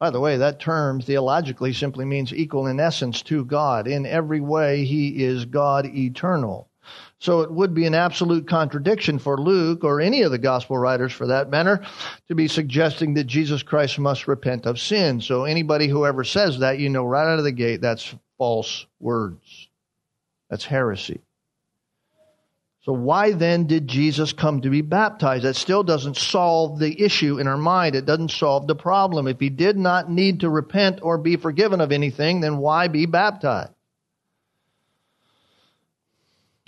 By 0.03 0.09
the 0.09 0.19
way, 0.19 0.35
that 0.35 0.59
term 0.59 0.99
theologically 0.99 1.71
simply 1.71 2.03
means 2.03 2.33
equal 2.33 2.67
in 2.67 2.77
essence 2.77 3.21
to 3.21 3.45
God. 3.45 3.87
In 3.87 4.05
every 4.05 4.41
way, 4.41 4.83
he 4.83 5.23
is 5.23 5.45
God 5.45 5.85
eternal. 5.85 6.67
So 7.19 7.39
it 7.39 7.49
would 7.49 7.73
be 7.73 7.85
an 7.85 7.95
absolute 7.95 8.45
contradiction 8.45 9.17
for 9.17 9.39
Luke 9.39 9.85
or 9.85 10.01
any 10.01 10.23
of 10.23 10.31
the 10.31 10.37
gospel 10.37 10.77
writers 10.77 11.13
for 11.13 11.27
that 11.27 11.49
matter 11.49 11.85
to 12.27 12.35
be 12.35 12.49
suggesting 12.49 13.13
that 13.13 13.27
Jesus 13.27 13.63
Christ 13.63 13.97
must 13.97 14.27
repent 14.27 14.65
of 14.65 14.77
sin. 14.77 15.21
So 15.21 15.45
anybody 15.45 15.87
who 15.87 16.05
ever 16.05 16.25
says 16.25 16.59
that, 16.59 16.79
you 16.79 16.89
know 16.89 17.05
right 17.05 17.31
out 17.31 17.39
of 17.39 17.45
the 17.45 17.53
gate 17.53 17.79
that's 17.79 18.13
false 18.37 18.85
words. 18.99 19.69
That's 20.49 20.65
heresy. 20.65 21.21
So 22.85 22.91
why 22.91 23.31
then 23.31 23.65
did 23.65 23.87
Jesus 23.87 24.33
come 24.33 24.61
to 24.61 24.69
be 24.69 24.81
baptized? 24.81 25.45
That 25.45 25.55
still 25.55 25.83
doesn't 25.83 26.17
solve 26.17 26.79
the 26.79 27.01
issue 27.01 27.39
in 27.39 27.47
our 27.47 27.57
mind. 27.57 27.95
It 27.95 28.05
doesn't 28.05 28.31
solve 28.31 28.67
the 28.67 28.75
problem. 28.75 29.27
If 29.27 29.39
he 29.39 29.49
did 29.49 29.77
not 29.77 30.11
need 30.11 30.41
to 30.41 30.49
repent 30.49 30.99
or 31.01 31.17
be 31.17 31.37
forgiven 31.37 31.79
of 31.79 31.93
anything, 31.93 32.41
then 32.41 32.57
why 32.57 32.89
be 32.89 33.05
baptized? 33.05 33.71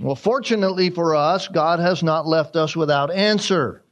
Well, 0.02 0.16
fortunately 0.16 0.90
for 0.90 1.16
us, 1.16 1.50
God 1.50 1.80
has 1.80 2.02
not 2.02 2.26
left 2.26 2.56
us 2.56 2.78
without 2.78 3.12
answer. 3.12 3.84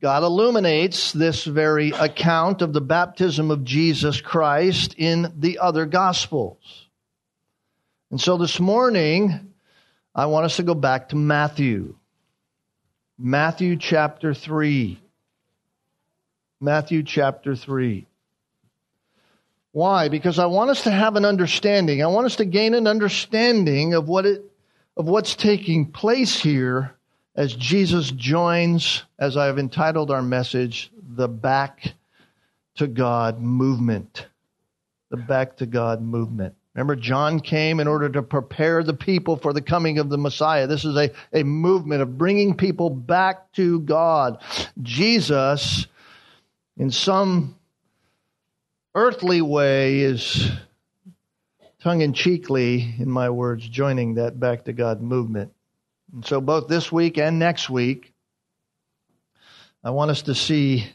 God 0.00 0.22
illuminates 0.22 1.12
this 1.12 1.44
very 1.44 1.90
account 1.90 2.62
of 2.62 2.72
the 2.72 2.80
baptism 2.80 3.50
of 3.50 3.64
Jesus 3.64 4.22
Christ 4.22 4.94
in 4.96 5.34
the 5.36 5.58
other 5.58 5.84
Gospels. 5.84 6.88
And 8.10 8.18
so 8.18 8.38
this 8.38 8.58
morning, 8.58 9.51
I 10.14 10.26
want 10.26 10.44
us 10.44 10.56
to 10.56 10.62
go 10.62 10.74
back 10.74 11.10
to 11.10 11.16
Matthew. 11.16 11.96
Matthew 13.18 13.76
chapter 13.76 14.34
3. 14.34 15.00
Matthew 16.60 17.02
chapter 17.02 17.56
3. 17.56 18.06
Why? 19.72 20.08
Because 20.08 20.38
I 20.38 20.46
want 20.46 20.70
us 20.70 20.84
to 20.84 20.90
have 20.90 21.16
an 21.16 21.24
understanding. 21.24 22.02
I 22.02 22.06
want 22.08 22.26
us 22.26 22.36
to 22.36 22.44
gain 22.44 22.74
an 22.74 22.86
understanding 22.86 23.94
of 23.94 24.08
what 24.08 24.26
it 24.26 24.44
of 24.96 25.06
what's 25.06 25.34
taking 25.34 25.90
place 25.90 26.38
here 26.38 26.94
as 27.34 27.54
Jesus 27.54 28.10
joins, 28.10 29.02
as 29.18 29.38
I 29.38 29.46
have 29.46 29.58
entitled 29.58 30.10
our 30.10 30.22
message, 30.22 30.90
the 31.02 31.28
back 31.28 31.94
to 32.76 32.86
God 32.86 33.40
movement. 33.40 34.26
The 35.10 35.16
back 35.16 35.56
to 35.58 35.66
God 35.66 36.02
movement. 36.02 36.54
Remember, 36.74 36.96
John 36.96 37.40
came 37.40 37.80
in 37.80 37.88
order 37.88 38.08
to 38.08 38.22
prepare 38.22 38.82
the 38.82 38.94
people 38.94 39.36
for 39.36 39.52
the 39.52 39.60
coming 39.60 39.98
of 39.98 40.08
the 40.08 40.16
Messiah. 40.16 40.66
This 40.66 40.84
is 40.86 40.96
a, 40.96 41.10
a 41.32 41.42
movement 41.42 42.00
of 42.00 42.16
bringing 42.16 42.56
people 42.56 42.88
back 42.88 43.52
to 43.52 43.80
God. 43.80 44.42
Jesus, 44.80 45.86
in 46.78 46.90
some 46.90 47.56
earthly 48.94 49.42
way, 49.42 50.00
is 50.00 50.50
tongue 51.82 52.00
in 52.00 52.14
cheekly, 52.14 52.94
in 52.98 53.10
my 53.10 53.28
words, 53.28 53.68
joining 53.68 54.14
that 54.14 54.40
back 54.40 54.64
to 54.64 54.72
God 54.72 55.02
movement. 55.02 55.52
And 56.14 56.24
so, 56.24 56.40
both 56.40 56.68
this 56.68 56.90
week 56.90 57.18
and 57.18 57.38
next 57.38 57.68
week, 57.68 58.14
I 59.84 59.90
want 59.90 60.10
us 60.10 60.22
to 60.22 60.34
see 60.34 60.86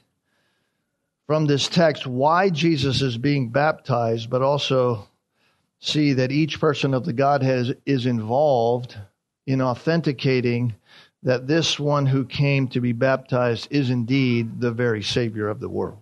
from 1.27 1.45
this 1.45 1.67
text 1.67 2.07
why 2.07 2.49
Jesus 2.49 3.03
is 3.03 3.17
being 3.17 3.49
baptized, 3.49 4.29
but 4.29 4.41
also 4.41 5.07
see 5.79 6.13
that 6.13 6.31
each 6.31 6.59
person 6.59 6.93
of 6.93 7.05
the 7.05 7.13
Godhead 7.13 7.77
is 7.85 8.05
involved 8.05 8.97
in 9.45 9.61
authenticating 9.61 10.75
that 11.23 11.47
this 11.47 11.79
one 11.79 12.05
who 12.05 12.25
came 12.25 12.67
to 12.69 12.81
be 12.81 12.93
baptized 12.93 13.67
is 13.71 13.89
indeed 13.89 14.59
the 14.59 14.71
very 14.71 15.03
Savior 15.03 15.49
of 15.49 15.59
the 15.59 15.69
world. 15.69 15.99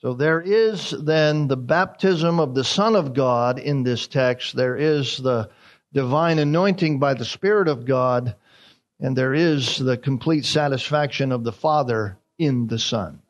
So 0.00 0.12
there 0.12 0.40
is 0.40 0.90
then 0.90 1.48
the 1.48 1.56
baptism 1.56 2.38
of 2.38 2.54
the 2.54 2.64
Son 2.64 2.94
of 2.94 3.14
God 3.14 3.58
in 3.58 3.82
this 3.82 4.06
text. 4.06 4.54
There 4.54 4.76
is 4.76 5.16
the 5.16 5.48
divine 5.94 6.38
anointing 6.38 6.98
by 6.98 7.14
the 7.14 7.24
Spirit 7.24 7.68
of 7.68 7.86
God, 7.86 8.36
and 9.00 9.16
there 9.16 9.32
is 9.32 9.78
the 9.78 9.96
complete 9.96 10.44
satisfaction 10.44 11.32
of 11.32 11.42
the 11.42 11.52
Father 11.52 12.18
in 12.38 12.66
the 12.66 12.78
Son. 12.78 13.22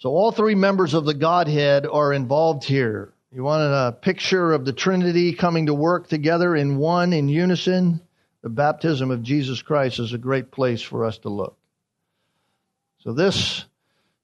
So 0.00 0.08
all 0.08 0.32
three 0.32 0.54
members 0.54 0.94
of 0.94 1.04
the 1.04 1.12
Godhead 1.12 1.86
are 1.86 2.14
involved 2.14 2.64
here. 2.64 3.12
You 3.32 3.44
want 3.44 3.62
a 3.62 3.92
picture 3.92 4.54
of 4.54 4.64
the 4.64 4.72
Trinity 4.72 5.34
coming 5.34 5.66
to 5.66 5.74
work 5.74 6.08
together 6.08 6.56
in 6.56 6.78
one, 6.78 7.12
in 7.12 7.28
unison? 7.28 8.00
The 8.40 8.48
baptism 8.48 9.10
of 9.10 9.22
Jesus 9.22 9.60
Christ 9.60 9.98
is 9.98 10.14
a 10.14 10.18
great 10.18 10.50
place 10.50 10.80
for 10.80 11.04
us 11.04 11.18
to 11.18 11.28
look. 11.28 11.54
So 13.00 13.12
this 13.12 13.66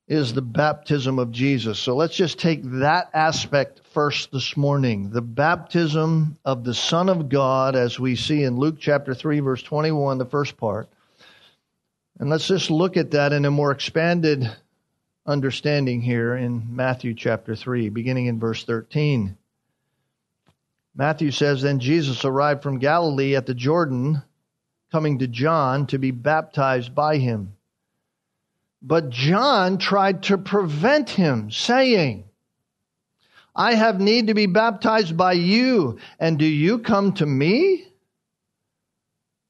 is 0.09 0.33
the 0.33 0.41
baptism 0.41 1.19
of 1.19 1.31
Jesus. 1.31 1.79
So 1.79 1.95
let's 1.95 2.17
just 2.17 2.39
take 2.39 2.63
that 2.81 3.11
aspect 3.13 3.83
first 3.93 4.33
this 4.33 4.57
morning. 4.57 5.11
The 5.11 5.21
baptism 5.21 6.39
of 6.43 6.65
the 6.65 6.75
Son 6.75 7.11
of 7.11 7.29
God, 7.29 7.77
as 7.77 8.01
we 8.01 8.17
see 8.17 8.45
in 8.45 8.57
Luke 8.57 8.77
chapter 8.81 9.15
3, 9.15 9.41
verse 9.41 9.63
21, 9.63 10.17
the 10.17 10.25
first 10.25 10.57
part. 10.57 10.89
And 12.19 12.31
let's 12.31 12.49
just 12.49 12.71
look 12.71 12.97
at 12.97 13.11
that 13.11 13.35
in 13.35 13.45
a 13.45 13.51
more 13.51 13.73
expanded 13.73 14.51
understanding 15.27 16.01
here 16.01 16.37
in 16.37 16.77
Matthew 16.77 17.15
chapter 17.15 17.57
3, 17.57 17.89
beginning 17.89 18.27
in 18.27 18.39
verse 18.39 18.65
13. 18.65 19.37
Matthew 20.95 21.31
says, 21.31 21.63
Then 21.63 21.81
Jesus 21.81 22.25
arrived 22.25 22.63
from 22.63 22.79
Galilee 22.79 23.35
at 23.35 23.47
the 23.47 23.55
Jordan, 23.55 24.23
coming 24.93 25.19
to 25.19 25.27
John 25.27 25.87
to 25.89 25.99
be 25.99 26.13
baptized 26.13 26.95
by 26.95 27.19
him. 27.19 27.57
But 28.81 29.11
John 29.11 29.79
tried 29.79 30.23
to 30.25 30.39
prevent 30.39 31.11
him, 31.11 31.51
saying, 31.51 32.25
I 33.55 33.75
have 33.75 34.01
need 34.01 34.29
to 34.29 34.35
be 34.35 34.47
baptized 34.47 35.17
by 35.17 35.33
you, 35.33 35.99
and 36.21 36.39
do 36.39 36.47
you 36.47 36.79
come 36.79 37.15
to 37.15 37.27
me? 37.27 37.89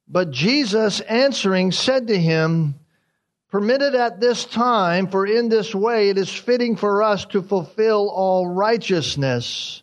But 0.09 0.31
Jesus 0.31 1.01
answering 1.01 1.73
said 1.73 2.07
to 2.07 2.19
him, 2.19 2.77
Permit 3.51 3.81
it 3.81 3.95
at 3.95 4.21
this 4.21 4.45
time, 4.45 5.07
for 5.09 5.27
in 5.27 5.49
this 5.49 5.75
way 5.75 6.09
it 6.09 6.19
is 6.19 6.31
fitting 6.31 6.77
for 6.77 7.03
us 7.03 7.25
to 7.27 7.43
fulfill 7.43 8.11
all 8.11 8.49
righteousness. 8.49 9.83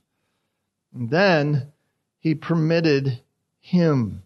And 0.93 1.09
then 1.09 1.71
he 2.19 2.35
permitted 2.35 3.21
him. 3.59 4.23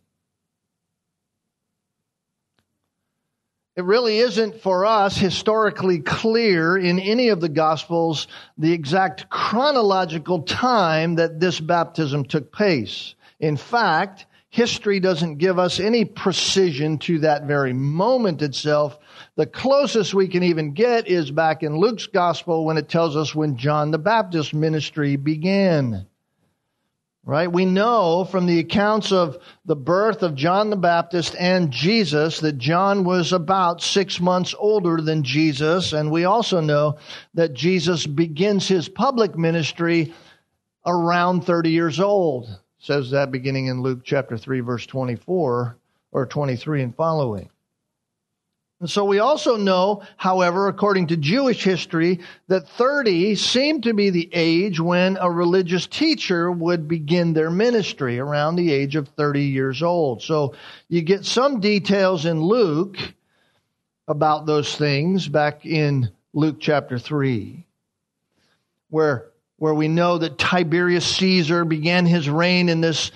It 3.76 3.84
really 3.84 4.18
isn't 4.18 4.62
for 4.62 4.88
us 4.88 5.16
historically 5.16 6.00
clear 6.00 6.76
in 6.76 6.98
any 6.98 7.30
of 7.30 7.40
the 7.42 7.50
Gospels 7.50 8.28
the 8.58 8.74
exact 8.74 9.30
chronological 9.30 10.42
time 10.42 11.16
that 11.16 11.40
this 11.40 11.60
baptism 11.60 12.26
took 12.26 12.52
place. 12.52 13.14
In 13.40 13.56
fact, 13.56 14.26
history 14.50 15.00
doesn't 15.00 15.38
give 15.38 15.60
us 15.60 15.80
any 15.80 16.06
precision 16.06 16.98
to 16.98 17.20
that 17.20 17.44
very 17.44 17.74
moment 17.74 18.42
itself. 18.42 18.98
The 19.38 19.46
closest 19.46 20.16
we 20.16 20.28
can 20.28 20.42
even 20.42 20.74
get 20.74 21.08
is 21.08 21.30
back 21.30 21.62
in 21.62 21.78
Luke's 21.78 22.08
Gospel 22.08 22.66
when 22.66 22.76
it 22.76 22.90
tells 22.90 23.16
us 23.16 23.36
when 23.36 23.56
John 23.56 23.92
the 23.92 24.00
Baptist 24.00 24.52
ministry 24.52 25.16
began. 25.16 26.08
Right? 27.24 27.52
We 27.52 27.64
know 27.64 28.26
from 28.26 28.48
the 28.48 28.58
accounts 28.58 29.12
of 29.12 29.38
the 29.64 29.76
birth 29.76 30.24
of 30.24 30.34
John 30.34 30.72
the 30.72 30.76
Baptist 30.76 31.36
and 31.38 31.70
Jesus 31.70 32.40
that 32.40 32.58
John 32.58 33.04
was 33.04 33.32
about 33.32 33.84
six 33.84 34.20
months 34.20 34.56
older 34.58 35.02
than 35.02 35.22
Jesus. 35.22 35.94
And 35.94 36.10
we 36.10 36.26
also 36.26 36.60
know 36.60 36.98
that 37.36 37.54
Jesus 37.54 38.08
begins 38.08 38.68
his 38.68 38.90
public 38.90 39.38
ministry 39.38 40.16
around 40.84 41.42
30 41.46 41.70
years 41.70 42.00
old. 42.00 42.50
Says 42.80 43.12
that 43.12 43.32
beginning 43.32 43.68
in 43.68 43.84
Luke 43.84 44.00
chapter 44.04 44.36
3, 44.36 44.62
verse 44.62 44.88
24 44.88 45.78
or 46.12 46.26
23 46.26 46.82
and 46.82 46.96
following. 46.96 47.52
And 48.80 48.90
so 48.90 49.06
we 49.06 49.18
also 49.18 49.58
know, 49.58 50.04
however, 50.18 50.68
according 50.68 51.08
to 51.08 51.18
Jewish 51.18 51.64
history, 51.64 52.20
that 52.48 52.70
30 52.70 53.36
seemed 53.36 53.84
to 53.84 53.94
be 53.94 54.12
the 54.12 54.30
age 54.32 54.80
when 54.80 55.18
a 55.20 55.32
religious 55.32 55.88
teacher 55.88 56.52
would 56.52 56.88
begin 56.88 57.34
their 57.34 57.50
ministry 57.50 58.20
around 58.20 58.56
the 58.56 58.72
age 58.72 58.96
of 58.96 59.08
30 59.10 59.46
years 59.46 59.82
old. 59.82 60.22
So 60.22 60.54
you 60.90 61.02
get 61.02 61.26
some 61.26 61.60
details 61.60 62.28
in 62.28 62.40
Luke 62.40 62.98
about 64.08 64.46
those 64.46 64.76
things 64.76 65.28
back 65.28 65.66
in 65.66 66.12
Luke 66.34 66.58
chapter 66.60 67.00
3, 67.00 67.66
where, 68.90 69.26
where 69.58 69.74
we 69.74 69.88
know 69.88 70.20
that 70.20 70.38
Tiberius 70.38 71.16
Caesar 71.16 71.66
began 71.66 72.06
his 72.06 72.30
reign 72.30 72.70
in 72.70 72.82
this 72.82 73.12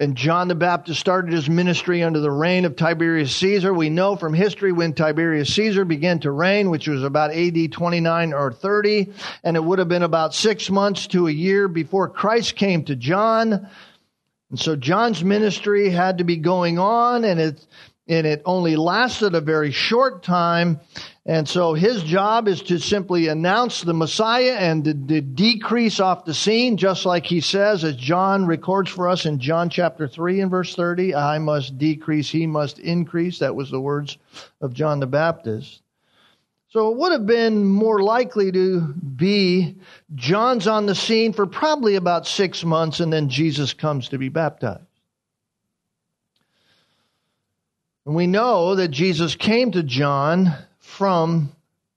and 0.00 0.16
John 0.16 0.46
the 0.46 0.54
Baptist 0.54 1.00
started 1.00 1.32
his 1.32 1.50
ministry 1.50 2.04
under 2.04 2.20
the 2.20 2.30
reign 2.30 2.64
of 2.64 2.76
Tiberius 2.76 3.34
Caesar. 3.36 3.74
We 3.74 3.90
know 3.90 4.14
from 4.14 4.32
history 4.32 4.70
when 4.70 4.92
Tiberius 4.92 5.52
Caesar 5.54 5.84
began 5.84 6.20
to 6.20 6.30
reign, 6.30 6.70
which 6.70 6.86
was 6.86 7.02
about 7.02 7.34
AD 7.34 7.72
29 7.72 8.32
or 8.32 8.52
30, 8.52 9.12
and 9.42 9.56
it 9.56 9.64
would 9.64 9.80
have 9.80 9.88
been 9.88 10.04
about 10.04 10.34
six 10.34 10.70
months 10.70 11.08
to 11.08 11.26
a 11.26 11.32
year 11.32 11.66
before 11.66 12.08
Christ 12.08 12.54
came 12.54 12.84
to 12.84 12.94
John. 12.94 13.68
And 14.50 14.58
so 14.58 14.76
John's 14.76 15.24
ministry 15.24 15.90
had 15.90 16.18
to 16.18 16.24
be 16.24 16.36
going 16.36 16.78
on, 16.78 17.24
and 17.24 17.40
it, 17.40 17.66
and 18.06 18.24
it 18.24 18.42
only 18.44 18.76
lasted 18.76 19.34
a 19.34 19.40
very 19.40 19.72
short 19.72 20.22
time. 20.22 20.78
And 21.28 21.46
so 21.46 21.74
his 21.74 22.02
job 22.04 22.48
is 22.48 22.62
to 22.62 22.78
simply 22.78 23.28
announce 23.28 23.82
the 23.82 23.92
Messiah 23.92 24.54
and 24.54 24.82
to, 24.84 24.94
to, 24.94 25.20
decrease 25.20 26.00
off 26.00 26.24
the 26.24 26.32
scene, 26.32 26.78
just 26.78 27.04
like 27.04 27.26
he 27.26 27.42
says, 27.42 27.84
as 27.84 27.96
John 27.96 28.46
records 28.46 28.88
for 28.88 29.10
us 29.10 29.26
in 29.26 29.38
John 29.38 29.68
chapter 29.68 30.08
3 30.08 30.40
and 30.40 30.50
verse 30.50 30.74
30, 30.74 31.14
I 31.14 31.36
must 31.36 31.76
decrease, 31.76 32.30
he 32.30 32.46
must 32.46 32.78
increase. 32.78 33.40
That 33.40 33.54
was 33.54 33.70
the 33.70 33.78
words 33.78 34.16
of 34.62 34.72
John 34.72 35.00
the 35.00 35.06
Baptist. 35.06 35.82
So 36.68 36.90
it 36.90 36.96
would 36.96 37.12
have 37.12 37.26
been 37.26 37.62
more 37.62 38.02
likely 38.02 38.50
to 38.50 38.80
be 38.80 39.76
John's 40.14 40.66
on 40.66 40.86
the 40.86 40.94
scene 40.94 41.34
for 41.34 41.46
probably 41.46 41.96
about 41.96 42.26
six 42.26 42.64
months 42.64 43.00
and 43.00 43.12
then 43.12 43.28
Jesus 43.28 43.74
comes 43.74 44.08
to 44.08 44.18
be 44.18 44.30
baptized. 44.30 44.80
And 48.06 48.14
we 48.14 48.26
know 48.26 48.76
that 48.76 48.88
Jesus 48.88 49.34
came 49.34 49.72
to 49.72 49.82
John 49.82 50.56
from 50.88 51.52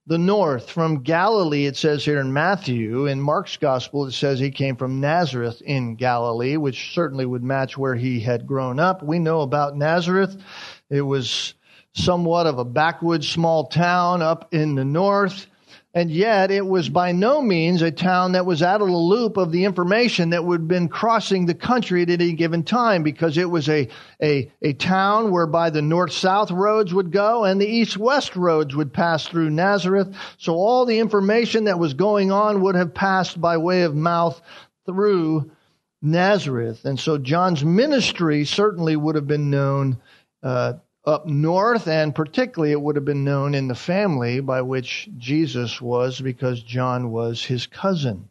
the 0.05 0.17
north, 0.17 0.69
from 0.69 1.03
Galilee, 1.03 1.65
it 1.65 1.77
says 1.77 2.03
here 2.03 2.19
in 2.19 2.33
Matthew. 2.33 3.05
In 3.05 3.21
Mark's 3.21 3.57
gospel, 3.57 4.05
it 4.05 4.11
says 4.11 4.39
he 4.39 4.51
came 4.51 4.75
from 4.75 4.99
Nazareth 4.99 5.61
in 5.61 5.95
Galilee, 5.95 6.57
which 6.57 6.93
certainly 6.93 7.25
would 7.25 7.43
match 7.43 7.77
where 7.77 7.95
he 7.95 8.19
had 8.19 8.45
grown 8.45 8.79
up. 8.79 9.01
We 9.01 9.17
know 9.17 9.41
about 9.41 9.77
Nazareth. 9.77 10.37
It 10.89 11.01
was 11.01 11.53
somewhat 11.93 12.45
of 12.45 12.59
a 12.59 12.65
backwoods 12.65 13.27
small 13.27 13.67
town 13.67 14.21
up 14.21 14.53
in 14.53 14.75
the 14.75 14.85
north. 14.85 15.47
And 15.93 16.09
yet, 16.09 16.51
it 16.51 16.65
was 16.65 16.87
by 16.87 17.11
no 17.11 17.41
means 17.41 17.81
a 17.81 17.91
town 17.91 18.31
that 18.31 18.45
was 18.45 18.63
out 18.63 18.81
of 18.81 18.87
the 18.87 18.93
loop 18.93 19.35
of 19.35 19.51
the 19.51 19.65
information 19.65 20.29
that 20.29 20.45
would 20.45 20.61
have 20.61 20.67
been 20.67 20.87
crossing 20.87 21.45
the 21.45 21.53
country 21.53 22.01
at 22.01 22.09
any 22.09 22.31
given 22.31 22.63
time 22.63 23.03
because 23.03 23.37
it 23.37 23.49
was 23.49 23.67
a, 23.67 23.89
a, 24.23 24.49
a 24.61 24.71
town 24.71 25.31
whereby 25.31 25.69
the 25.69 25.81
north 25.81 26.13
south 26.13 26.49
roads 26.49 26.93
would 26.93 27.11
go 27.11 27.43
and 27.43 27.59
the 27.59 27.67
east 27.67 27.97
west 27.97 28.37
roads 28.37 28.73
would 28.73 28.93
pass 28.93 29.27
through 29.27 29.49
Nazareth. 29.49 30.15
So, 30.37 30.53
all 30.53 30.85
the 30.85 30.99
information 30.99 31.65
that 31.65 31.79
was 31.79 31.93
going 31.93 32.31
on 32.31 32.61
would 32.61 32.75
have 32.75 32.93
passed 32.93 33.41
by 33.41 33.57
way 33.57 33.81
of 33.81 33.93
mouth 33.93 34.41
through 34.85 35.51
Nazareth. 36.01 36.85
And 36.85 36.97
so, 36.97 37.17
John's 37.17 37.65
ministry 37.65 38.45
certainly 38.45 38.95
would 38.95 39.15
have 39.15 39.27
been 39.27 39.49
known. 39.49 39.97
Uh, 40.41 40.73
up 41.03 41.25
north, 41.25 41.87
and 41.87 42.13
particularly 42.13 42.71
it 42.71 42.81
would 42.81 42.95
have 42.95 43.05
been 43.05 43.23
known 43.23 43.55
in 43.55 43.67
the 43.67 43.75
family 43.75 44.39
by 44.39 44.61
which 44.61 45.09
Jesus 45.17 45.81
was 45.81 46.21
because 46.21 46.61
John 46.61 47.11
was 47.11 47.43
his 47.43 47.65
cousin. 47.65 48.29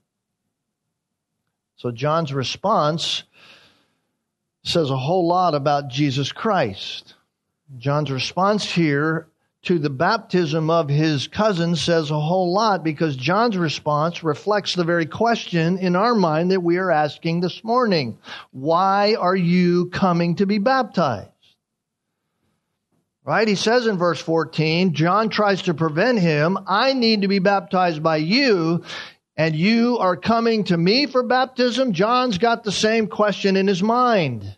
So 1.77 1.91
John's 1.91 2.33
response 2.33 3.25
says 4.63 4.91
a 4.91 4.97
whole 4.97 5.27
lot 5.27 5.55
about 5.55 5.89
Jesus 5.89 6.31
Christ. 6.31 7.15
John's 7.79 8.11
response 8.11 8.71
here 8.71 9.29
to 9.63 9.79
the 9.79 9.91
baptism 9.91 10.71
of 10.71 10.89
his 10.89 11.29
cousin 11.29 11.77
says 11.77 12.11
a 12.11 12.21
whole 12.21 12.53
lot 12.53 12.83
because 12.83 13.17
John's 13.17 13.57
response 13.57 14.23
reflects 14.25 14.75
the 14.75 14.85
very 14.85 15.07
question 15.07 15.79
in 15.79 15.97
our 15.97 16.15
mind 16.15 16.51
that 16.51 16.63
we 16.63 16.79
are 16.79 16.91
asking 16.91 17.41
this 17.41 17.63
morning. 17.63 18.19
Why 18.53 19.17
are 19.19 19.37
you 19.37 19.87
coming 19.91 20.37
to 20.37 20.47
be 20.47 20.59
baptized? 20.59 21.31
Right? 23.25 23.47
He 23.47 23.55
says 23.55 23.87
in 23.87 23.99
verse 23.99 24.21
14, 24.21 24.95
John 24.95 25.29
tries 25.29 25.63
to 25.63 25.75
prevent 25.75 26.19
him. 26.19 26.59
I 26.67 26.95
need 26.95 27.23
to 27.23 27.29
be 27.29 27.39
baptized 27.39 28.03
by 28.03 28.17
you, 28.17 28.83
and 29.37 29.55
you 29.55 29.99
are 29.99 30.17
coming 30.17 30.65
to 30.65 30.77
me 30.77 31.07
for 31.07 31.23
baptism. 31.23 31.93
John's 31.93 32.39
got 32.39 32.65
the 32.65 32.73
same 32.73 33.09
question 33.09 33.57
in 33.57 33.67
his 33.67 33.83
mind. 33.83 34.57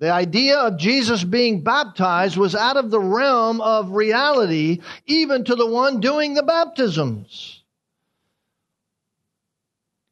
The 0.00 0.10
idea 0.10 0.58
of 0.58 0.78
Jesus 0.78 1.22
being 1.22 1.62
baptized 1.62 2.36
was 2.36 2.56
out 2.56 2.76
of 2.76 2.90
the 2.90 3.00
realm 3.00 3.60
of 3.60 3.92
reality, 3.92 4.80
even 5.06 5.44
to 5.44 5.54
the 5.54 5.66
one 5.66 6.00
doing 6.00 6.34
the 6.34 6.42
baptisms. 6.42 7.62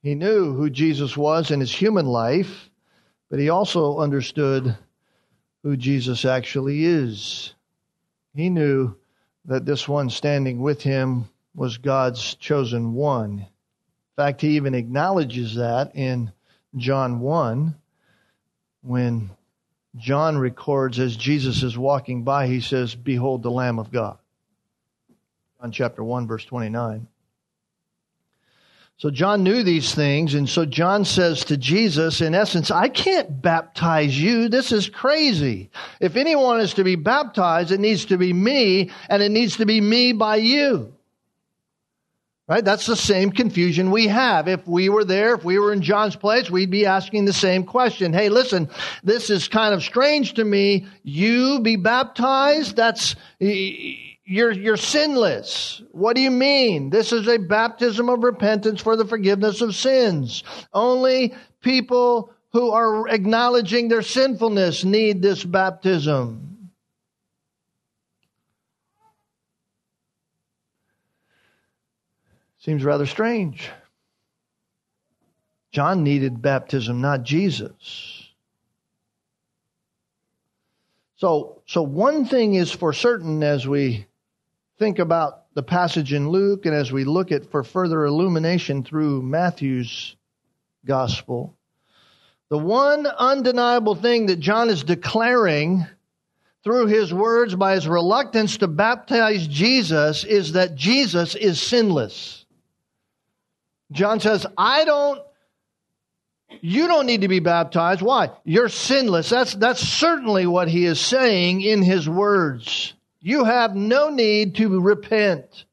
He 0.03 0.15
knew 0.15 0.55
who 0.55 0.71
Jesus 0.71 1.17
was 1.17 1.51
in 1.51 1.61
his 1.61 1.75
human 1.75 2.07
life, 2.07 2.71
but 3.29 3.41
he 3.41 3.51
also 3.51 3.99
understood 3.99 4.77
who 5.63 5.77
Jesus 5.77 6.25
actually 6.25 6.85
is. 6.85 7.55
He 8.35 8.51
knew 8.51 8.97
that 9.45 9.65
this 9.65 9.89
one 9.89 10.11
standing 10.11 10.61
with 10.61 10.83
him 10.83 11.29
was 11.55 11.79
God's 11.79 12.35
chosen 12.37 12.95
one. 12.95 13.39
In 13.41 14.17
fact, 14.17 14.41
he 14.41 14.57
even 14.57 14.75
acknowledges 14.75 15.57
that 15.57 15.95
in 15.95 16.33
John 16.77 17.21
1 17.21 17.75
when 18.83 19.31
John 19.97 20.39
records 20.39 20.99
as 20.99 21.17
Jesus 21.17 21.63
is 21.63 21.77
walking 21.77 22.25
by, 22.25 22.47
he 22.47 22.61
says, 22.61 22.95
Behold 22.95 23.43
the 23.43 23.51
Lamb 23.51 23.79
of 23.79 23.93
God. 23.93 24.19
John 25.61 25.71
chapter 25.73 26.03
1, 26.03 26.27
verse 26.27 26.45
29. 26.45 27.07
So 29.03 29.11
John 29.11 29.43
knew 29.43 29.65
these 29.65 29.97
things, 29.97 30.35
and 30.35 30.49
so 30.49 30.65
John 30.65 31.05
says 31.05 31.45
to 31.47 31.57
Jesus, 31.57 32.21
in 32.21 32.37
essence, 32.37 32.71
I 32.71 32.89
can't 32.89 33.43
baptize 33.43 34.17
you. 34.17 34.49
This 34.49 34.71
is 34.71 34.89
crazy. 34.89 35.71
If 35.99 36.15
anyone 36.15 36.61
is 36.61 36.75
to 36.75 36.85
be 36.85 36.95
baptized, 36.95 37.73
it 37.73 37.81
needs 37.81 38.05
to 38.05 38.17
be 38.17 38.33
me, 38.33 38.93
and 39.09 39.21
it 39.21 39.31
needs 39.31 39.57
to 39.57 39.67
be 39.67 39.81
me 39.81 40.13
by 40.13 40.37
you. 40.37 40.95
Right? 42.47 42.65
That's 42.65 42.87
the 42.87 42.95
same 42.95 43.33
confusion 43.33 43.91
we 43.91 44.07
have. 44.07 44.47
If 44.47 44.69
we 44.69 44.89
were 44.89 45.05
there, 45.05 45.35
if 45.35 45.43
we 45.43 45.59
were 45.59 45.73
in 45.73 45.83
John's 45.83 46.15
place, 46.15 46.49
we'd 46.49 46.71
be 46.71 46.87
asking 46.87 47.25
the 47.25 47.33
same 47.33 47.65
question. 47.65 48.13
Hey, 48.13 48.29
listen, 48.29 48.71
this 49.03 49.31
is 49.31 49.49
kind 49.49 49.75
of 49.75 49.83
strange 49.83 50.35
to 50.35 50.45
me. 50.45 50.87
You 51.03 51.59
be 51.59 51.75
baptized? 51.75 52.77
That's, 52.77 53.17
you're, 54.25 54.53
you're 54.53 54.77
sinless. 54.77 55.83
What 55.91 56.15
do 56.15 56.23
you 56.23 56.31
mean? 56.31 56.91
This 56.91 57.13
is 57.13 57.27
a 57.29 57.39
baptism 57.39 58.09
of 58.09 58.23
repentance 58.23 58.81
for 58.81 58.97
the 58.97 59.05
forgiveness 59.05 59.61
of 59.61 59.75
sins. 59.75 60.45
Only 60.73 61.35
people 61.61 62.33
who 62.53 62.71
are 62.71 63.09
acknowledging 63.09 63.89
their 63.89 64.03
sinfulness 64.03 64.85
need 64.85 65.23
this 65.23 65.43
baptism. 65.43 66.71
Seems 72.59 72.85
rather 72.85 73.07
strange. 73.07 73.71
John 75.73 76.05
needed 76.05 76.41
baptism, 76.41 77.01
not 77.01 77.25
Jesus. 77.25 78.29
So, 81.17 81.63
so 81.67 81.83
one 81.83 82.25
thing 82.27 82.55
is 82.55 82.71
for 82.71 82.93
certain 82.93 83.43
as 83.43 83.67
we 83.67 84.07
think 84.79 84.99
about 84.99 85.55
the 85.55 85.63
passage 85.63 86.13
in 86.13 86.29
Luke 86.29 86.67
and 86.67 86.75
as 86.75 86.91
we 86.91 87.05
look 87.05 87.33
at 87.33 87.51
for 87.51 87.63
further 87.63 88.05
illumination 88.05 88.83
through 88.85 89.23
Matthew's 89.23 90.17
gospel, 90.85 91.57
the 92.49 92.59
one 92.59 93.07
undeniable 93.07 93.95
thing 93.95 94.27
that 94.27 94.41
John 94.41 94.69
is 94.69 94.85
declaring 94.85 95.87
through 96.65 96.87
his 96.87 97.13
words 97.13 97.55
by 97.55 97.75
his 97.75 97.89
reluctance 97.89 98.59
to 98.59 98.69
baptize 98.69 99.47
Jesus 99.47 100.25
is 100.25 100.53
that 100.53 100.75
Jesus 100.75 101.35
is 101.35 101.61
sinless. 101.61 102.45
John 103.91 104.21
says, 104.21 104.47
I 104.57 104.85
don't, 104.85 105.21
you 106.61 106.87
don't 106.87 107.07
need 107.07 107.23
to 107.23 107.29
be 107.29 107.41
baptized. 107.41 108.01
Why? 108.01 108.31
You're 108.45 108.69
sinless. 108.69 109.29
That's, 109.29 109.55
that's 109.55 109.81
certainly 109.81 110.47
what 110.47 110.69
he 110.69 110.87
is 110.87 111.01
saying 111.01 111.63
in 111.63 111.83
his 111.83 112.09
words. 112.09 112.95
You 113.23 113.45
have 113.45 113.77
no 113.77 114.11
need 114.11 114.57
to 114.57 114.81
repent. 114.81 115.65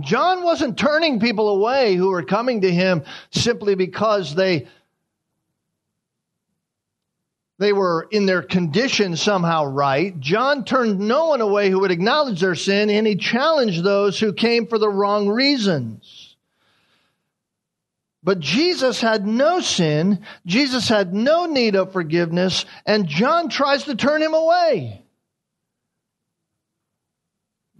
John 0.00 0.42
wasn't 0.42 0.78
turning 0.78 1.20
people 1.20 1.50
away 1.50 1.94
who 1.94 2.08
were 2.08 2.22
coming 2.22 2.62
to 2.62 2.72
him 2.72 3.04
simply 3.30 3.74
because 3.74 4.34
they 4.34 4.66
they 7.58 7.72
were 7.72 8.06
in 8.12 8.24
their 8.24 8.42
condition 8.42 9.16
somehow 9.16 9.64
right. 9.64 10.18
John 10.20 10.64
turned 10.64 11.00
no 11.00 11.26
one 11.26 11.40
away 11.40 11.70
who 11.70 11.80
would 11.80 11.90
acknowledge 11.90 12.40
their 12.40 12.54
sin, 12.54 12.88
and 12.88 13.04
he 13.04 13.16
challenged 13.16 13.82
those 13.82 14.18
who 14.18 14.32
came 14.32 14.68
for 14.68 14.78
the 14.78 14.88
wrong 14.88 15.28
reasons. 15.28 16.17
But 18.28 18.40
Jesus 18.40 19.00
had 19.00 19.26
no 19.26 19.60
sin, 19.60 20.22
Jesus 20.44 20.86
had 20.86 21.14
no 21.14 21.46
need 21.46 21.74
of 21.74 21.94
forgiveness, 21.94 22.66
and 22.84 23.08
John 23.08 23.48
tries 23.48 23.84
to 23.84 23.94
turn 23.94 24.20
him 24.20 24.34
away. 24.34 25.02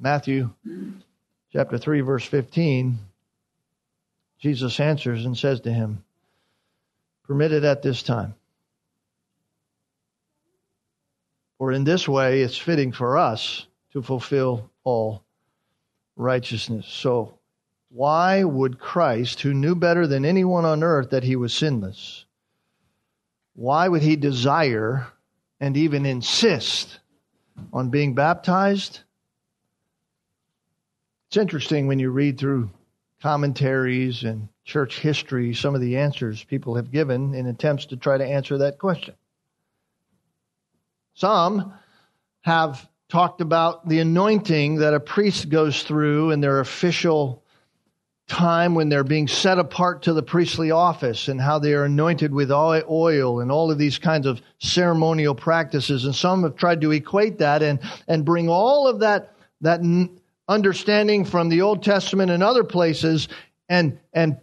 Matthew 0.00 0.48
chapter 1.52 1.76
3, 1.76 2.00
verse 2.00 2.24
15, 2.24 2.98
Jesus 4.38 4.80
answers 4.80 5.26
and 5.26 5.36
says 5.36 5.60
to 5.60 5.70
him, 5.70 6.02
Permitted 7.26 7.66
at 7.66 7.82
this 7.82 8.02
time 8.02 8.34
For 11.58 11.72
in 11.72 11.84
this 11.84 12.08
way 12.08 12.40
it's 12.40 12.56
fitting 12.56 12.92
for 12.92 13.18
us 13.18 13.66
to 13.92 14.00
fulfill 14.00 14.70
all 14.82 15.22
righteousness. 16.16 16.86
So, 16.88 17.37
why 17.90 18.44
would 18.44 18.78
Christ, 18.78 19.40
who 19.40 19.54
knew 19.54 19.74
better 19.74 20.06
than 20.06 20.24
anyone 20.24 20.64
on 20.64 20.82
earth 20.82 21.10
that 21.10 21.24
he 21.24 21.36
was 21.36 21.54
sinless, 21.54 22.26
why 23.54 23.88
would 23.88 24.02
he 24.02 24.16
desire 24.16 25.06
and 25.60 25.76
even 25.76 26.06
insist 26.06 27.00
on 27.72 27.90
being 27.90 28.14
baptized? 28.14 29.00
It's 31.28 31.36
interesting 31.36 31.86
when 31.86 31.98
you 31.98 32.10
read 32.10 32.38
through 32.38 32.70
commentaries 33.20 34.22
and 34.22 34.48
church 34.64 35.00
history, 35.00 35.54
some 35.54 35.74
of 35.74 35.80
the 35.80 35.96
answers 35.96 36.44
people 36.44 36.76
have 36.76 36.92
given 36.92 37.34
in 37.34 37.46
attempts 37.46 37.86
to 37.86 37.96
try 37.96 38.16
to 38.16 38.24
answer 38.24 38.58
that 38.58 38.78
question. 38.78 39.14
Some 41.14 41.72
have 42.42 42.88
talked 43.08 43.40
about 43.40 43.88
the 43.88 43.98
anointing 43.98 44.76
that 44.76 44.94
a 44.94 45.00
priest 45.00 45.48
goes 45.48 45.82
through 45.82 46.30
in 46.30 46.40
their 46.40 46.60
official 46.60 47.42
time 48.28 48.74
when 48.74 48.88
they're 48.88 49.04
being 49.04 49.26
set 49.26 49.58
apart 49.58 50.02
to 50.02 50.12
the 50.12 50.22
priestly 50.22 50.70
office 50.70 51.28
and 51.28 51.40
how 51.40 51.58
they 51.58 51.74
are 51.74 51.84
anointed 51.84 52.32
with 52.32 52.52
oil 52.52 53.40
and 53.40 53.50
all 53.50 53.70
of 53.70 53.78
these 53.78 53.98
kinds 53.98 54.26
of 54.26 54.40
ceremonial 54.58 55.34
practices. 55.34 56.04
And 56.04 56.14
some 56.14 56.42
have 56.42 56.54
tried 56.54 56.82
to 56.82 56.92
equate 56.92 57.38
that 57.38 57.62
and, 57.62 57.80
and 58.06 58.24
bring 58.24 58.48
all 58.48 58.86
of 58.86 59.00
that, 59.00 59.34
that 59.62 59.80
understanding 60.46 61.24
from 61.24 61.48
the 61.48 61.62
Old 61.62 61.82
Testament 61.82 62.30
and 62.30 62.42
other 62.42 62.64
places 62.64 63.28
and, 63.68 63.98
and 64.12 64.38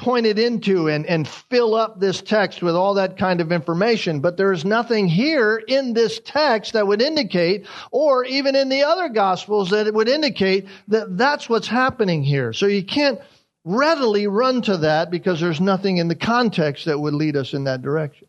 pointed 0.00 0.38
into 0.38 0.88
and, 0.88 1.04
and 1.06 1.28
fill 1.28 1.74
up 1.74 2.00
this 2.00 2.22
text 2.22 2.62
with 2.62 2.74
all 2.74 2.94
that 2.94 3.18
kind 3.18 3.40
of 3.40 3.52
information. 3.52 4.20
But 4.20 4.38
there 4.38 4.52
is 4.52 4.64
nothing 4.64 5.06
here 5.06 5.62
in 5.68 5.92
this 5.92 6.18
text 6.24 6.72
that 6.72 6.86
would 6.86 7.02
indicate, 7.02 7.66
or 7.90 8.24
even 8.24 8.56
in 8.56 8.70
the 8.70 8.82
other 8.82 9.10
gospels 9.10 9.70
that 9.70 9.86
it 9.86 9.94
would 9.94 10.08
indicate 10.08 10.66
that 10.88 11.16
that's 11.18 11.48
what's 11.48 11.68
happening 11.68 12.22
here. 12.22 12.52
So 12.54 12.66
you 12.66 12.82
can't 12.82 13.20
readily 13.64 14.26
run 14.26 14.62
to 14.62 14.78
that 14.78 15.10
because 15.10 15.38
there's 15.38 15.60
nothing 15.60 15.98
in 15.98 16.08
the 16.08 16.14
context 16.14 16.86
that 16.86 16.98
would 16.98 17.14
lead 17.14 17.36
us 17.36 17.52
in 17.52 17.64
that 17.64 17.82
direction. 17.82 18.26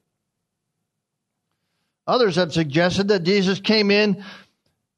Others 2.05 2.35
have 2.35 2.51
suggested 2.51 3.07
that 3.07 3.23
Jesus 3.23 3.59
came 3.61 3.91
in 3.91 4.23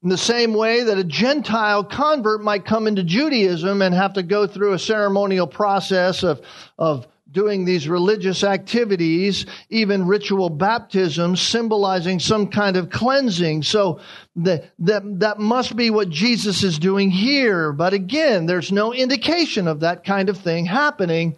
in 0.03 0.09
the 0.09 0.17
same 0.17 0.53
way 0.53 0.83
that 0.83 0.97
a 0.97 1.03
Gentile 1.03 1.83
convert 1.83 2.43
might 2.43 2.65
come 2.65 2.87
into 2.87 3.03
Judaism 3.03 3.81
and 3.81 3.95
have 3.95 4.13
to 4.13 4.23
go 4.23 4.45
through 4.45 4.73
a 4.73 4.79
ceremonial 4.79 5.47
process 5.47 6.23
of, 6.23 6.41
of 6.77 7.07
doing 7.31 7.63
these 7.63 7.87
religious 7.87 8.43
activities, 8.43 9.45
even 9.69 10.05
ritual 10.05 10.49
baptisms, 10.49 11.41
symbolizing 11.41 12.19
some 12.19 12.47
kind 12.47 12.75
of 12.75 12.89
cleansing. 12.89 13.63
So 13.63 14.01
the, 14.35 14.69
that, 14.79 15.19
that 15.19 15.39
must 15.39 15.75
be 15.75 15.89
what 15.89 16.09
Jesus 16.09 16.63
is 16.63 16.77
doing 16.77 17.09
here. 17.09 17.71
But 17.71 17.93
again, 17.93 18.45
there's 18.45 18.73
no 18.73 18.93
indication 18.93 19.69
of 19.69 19.79
that 19.79 20.03
kind 20.03 20.27
of 20.27 20.37
thing 20.37 20.65
happening 20.65 21.37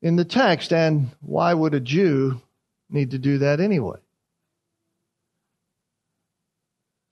in 0.00 0.16
the 0.16 0.24
text. 0.24 0.72
And 0.72 1.10
why 1.20 1.52
would 1.52 1.74
a 1.74 1.80
Jew 1.80 2.40
need 2.88 3.10
to 3.10 3.18
do 3.18 3.38
that 3.38 3.60
anyway? 3.60 3.98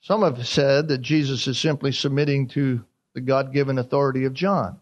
Some 0.05 0.21
have 0.21 0.47
said 0.47 0.89
that 0.89 1.01
Jesus 1.01 1.47
is 1.47 1.59
simply 1.59 1.91
submitting 1.91 2.49
to 2.49 2.85
the 3.15 3.23
God 3.23 3.55
given 3.55 3.79
authority 3.79 4.27
of 4.27 4.35
John. 4.35 4.79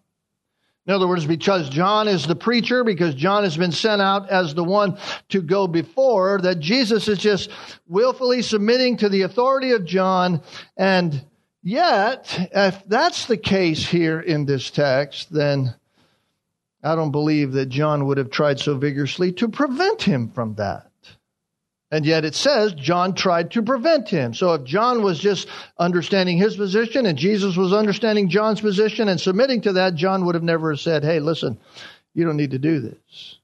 In 0.84 0.92
other 0.92 1.06
words, 1.06 1.24
because 1.24 1.68
John 1.68 2.08
is 2.08 2.26
the 2.26 2.34
preacher, 2.34 2.82
because 2.82 3.14
John 3.14 3.44
has 3.44 3.56
been 3.56 3.70
sent 3.70 4.02
out 4.02 4.28
as 4.30 4.52
the 4.52 4.64
one 4.64 4.98
to 5.28 5.40
go 5.40 5.68
before, 5.68 6.40
that 6.42 6.58
Jesus 6.58 7.06
is 7.06 7.18
just 7.18 7.50
willfully 7.86 8.42
submitting 8.42 8.96
to 8.96 9.08
the 9.08 9.22
authority 9.22 9.70
of 9.70 9.84
John. 9.84 10.42
And 10.76 11.24
yet, 11.62 12.50
if 12.52 12.82
that's 12.88 13.26
the 13.26 13.36
case 13.36 13.86
here 13.86 14.18
in 14.18 14.44
this 14.44 14.70
text, 14.70 15.32
then 15.32 15.72
I 16.82 16.96
don't 16.96 17.12
believe 17.12 17.52
that 17.52 17.66
John 17.66 18.06
would 18.06 18.18
have 18.18 18.30
tried 18.30 18.58
so 18.58 18.76
vigorously 18.76 19.30
to 19.34 19.46
prevent 19.46 20.02
him 20.02 20.30
from 20.30 20.56
that. 20.56 20.90
And 21.92 22.06
yet 22.06 22.24
it 22.24 22.34
says 22.34 22.72
John 22.72 23.14
tried 23.14 23.50
to 23.50 23.62
prevent 23.62 24.08
him. 24.08 24.32
So 24.32 24.54
if 24.54 24.64
John 24.64 25.02
was 25.02 25.18
just 25.18 25.46
understanding 25.78 26.38
his 26.38 26.56
position 26.56 27.04
and 27.04 27.18
Jesus 27.18 27.54
was 27.54 27.74
understanding 27.74 28.30
John's 28.30 28.62
position 28.62 29.10
and 29.10 29.20
submitting 29.20 29.60
to 29.60 29.74
that, 29.74 29.94
John 29.94 30.24
would 30.24 30.34
have 30.34 30.42
never 30.42 30.74
said, 30.74 31.04
hey, 31.04 31.20
listen, 31.20 31.60
you 32.14 32.24
don't 32.24 32.38
need 32.38 32.52
to 32.52 32.58
do 32.58 32.80
this. 32.80 33.36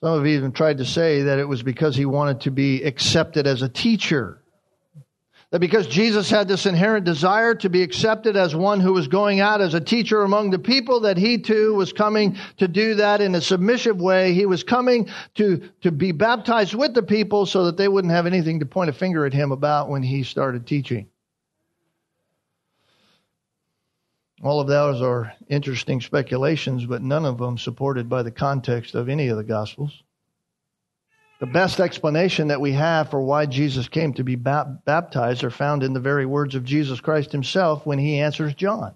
Some 0.00 0.16
have 0.16 0.26
even 0.26 0.52
tried 0.52 0.78
to 0.78 0.86
say 0.86 1.24
that 1.24 1.38
it 1.38 1.46
was 1.46 1.62
because 1.62 1.94
he 1.94 2.06
wanted 2.06 2.40
to 2.40 2.50
be 2.50 2.82
accepted 2.82 3.46
as 3.46 3.60
a 3.60 3.68
teacher. 3.68 4.41
That 5.52 5.60
because 5.60 5.86
Jesus 5.86 6.30
had 6.30 6.48
this 6.48 6.64
inherent 6.64 7.04
desire 7.04 7.54
to 7.56 7.68
be 7.68 7.82
accepted 7.82 8.38
as 8.38 8.56
one 8.56 8.80
who 8.80 8.94
was 8.94 9.06
going 9.06 9.40
out 9.40 9.60
as 9.60 9.74
a 9.74 9.82
teacher 9.82 10.22
among 10.22 10.48
the 10.48 10.58
people, 10.58 11.00
that 11.00 11.18
he 11.18 11.36
too 11.36 11.74
was 11.74 11.92
coming 11.92 12.38
to 12.56 12.66
do 12.66 12.94
that 12.94 13.20
in 13.20 13.34
a 13.34 13.40
submissive 13.42 14.00
way. 14.00 14.32
He 14.32 14.46
was 14.46 14.64
coming 14.64 15.10
to, 15.34 15.68
to 15.82 15.92
be 15.92 16.10
baptized 16.12 16.74
with 16.74 16.94
the 16.94 17.02
people 17.02 17.44
so 17.44 17.66
that 17.66 17.76
they 17.76 17.86
wouldn't 17.86 18.14
have 18.14 18.24
anything 18.24 18.60
to 18.60 18.66
point 18.66 18.88
a 18.88 18.94
finger 18.94 19.26
at 19.26 19.34
him 19.34 19.52
about 19.52 19.90
when 19.90 20.02
he 20.02 20.22
started 20.22 20.66
teaching. 20.66 21.06
All 24.42 24.58
of 24.58 24.68
those 24.68 25.02
are 25.02 25.34
interesting 25.48 26.00
speculations, 26.00 26.86
but 26.86 27.02
none 27.02 27.26
of 27.26 27.36
them 27.36 27.58
supported 27.58 28.08
by 28.08 28.22
the 28.22 28.30
context 28.30 28.94
of 28.94 29.10
any 29.10 29.28
of 29.28 29.36
the 29.36 29.44
Gospels. 29.44 30.02
The 31.42 31.46
best 31.46 31.80
explanation 31.80 32.46
that 32.48 32.60
we 32.60 32.70
have 32.70 33.10
for 33.10 33.20
why 33.20 33.46
Jesus 33.46 33.88
came 33.88 34.14
to 34.14 34.22
be 34.22 34.36
baptized 34.36 35.42
are 35.42 35.50
found 35.50 35.82
in 35.82 35.92
the 35.92 35.98
very 35.98 36.24
words 36.24 36.54
of 36.54 36.62
Jesus 36.62 37.00
Christ 37.00 37.32
himself 37.32 37.84
when 37.84 37.98
he 37.98 38.20
answers 38.20 38.54
John. 38.54 38.94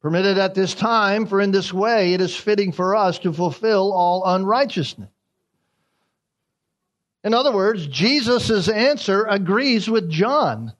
Permitted 0.00 0.38
at 0.38 0.54
this 0.54 0.72
time, 0.72 1.26
for 1.26 1.38
in 1.38 1.50
this 1.50 1.70
way 1.70 2.14
it 2.14 2.22
is 2.22 2.34
fitting 2.34 2.72
for 2.72 2.96
us 2.96 3.18
to 3.18 3.32
fulfill 3.34 3.92
all 3.92 4.24
unrighteousness. 4.24 5.10
In 7.22 7.34
other 7.34 7.52
words, 7.52 7.86
Jesus' 7.88 8.70
answer 8.70 9.26
agrees 9.26 9.86
with 9.86 10.10
John. 10.10 10.72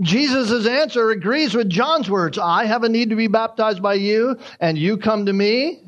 Jesus' 0.00 0.68
answer 0.68 1.10
agrees 1.10 1.52
with 1.52 1.68
John's 1.68 2.08
words. 2.08 2.38
I 2.38 2.66
have 2.66 2.84
a 2.84 2.88
need 2.88 3.10
to 3.10 3.16
be 3.16 3.26
baptized 3.26 3.82
by 3.82 3.94
you, 3.94 4.38
and 4.60 4.78
you 4.78 4.98
come 4.98 5.26
to 5.26 5.32
me. 5.32 5.82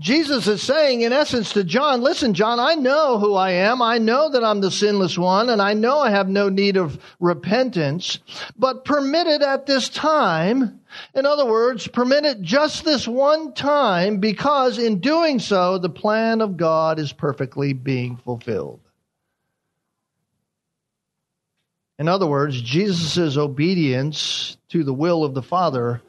Jesus 0.00 0.46
is 0.46 0.62
saying, 0.62 1.00
in 1.00 1.12
essence, 1.12 1.52
to 1.54 1.64
John, 1.64 2.02
listen, 2.02 2.32
John, 2.32 2.60
I 2.60 2.74
know 2.74 3.18
who 3.18 3.34
I 3.34 3.50
am. 3.50 3.82
I 3.82 3.98
know 3.98 4.30
that 4.30 4.44
I'm 4.44 4.60
the 4.60 4.70
sinless 4.70 5.18
one, 5.18 5.50
and 5.50 5.60
I 5.60 5.74
know 5.74 5.98
I 5.98 6.10
have 6.10 6.28
no 6.28 6.48
need 6.48 6.76
of 6.76 7.02
repentance, 7.18 8.20
but 8.56 8.84
permit 8.84 9.26
it 9.26 9.42
at 9.42 9.66
this 9.66 9.88
time. 9.88 10.80
In 11.14 11.26
other 11.26 11.44
words, 11.44 11.88
permit 11.88 12.24
it 12.24 12.40
just 12.42 12.84
this 12.84 13.08
one 13.08 13.52
time, 13.54 14.18
because 14.18 14.78
in 14.78 15.00
doing 15.00 15.40
so, 15.40 15.78
the 15.78 15.90
plan 15.90 16.42
of 16.42 16.56
God 16.56 17.00
is 17.00 17.12
perfectly 17.12 17.72
being 17.72 18.16
fulfilled. 18.18 18.80
In 21.98 22.06
other 22.06 22.28
words, 22.28 22.62
Jesus' 22.62 23.36
obedience 23.36 24.56
to 24.68 24.84
the 24.84 24.94
will 24.94 25.24
of 25.24 25.34
the 25.34 25.42
Father 25.42 26.00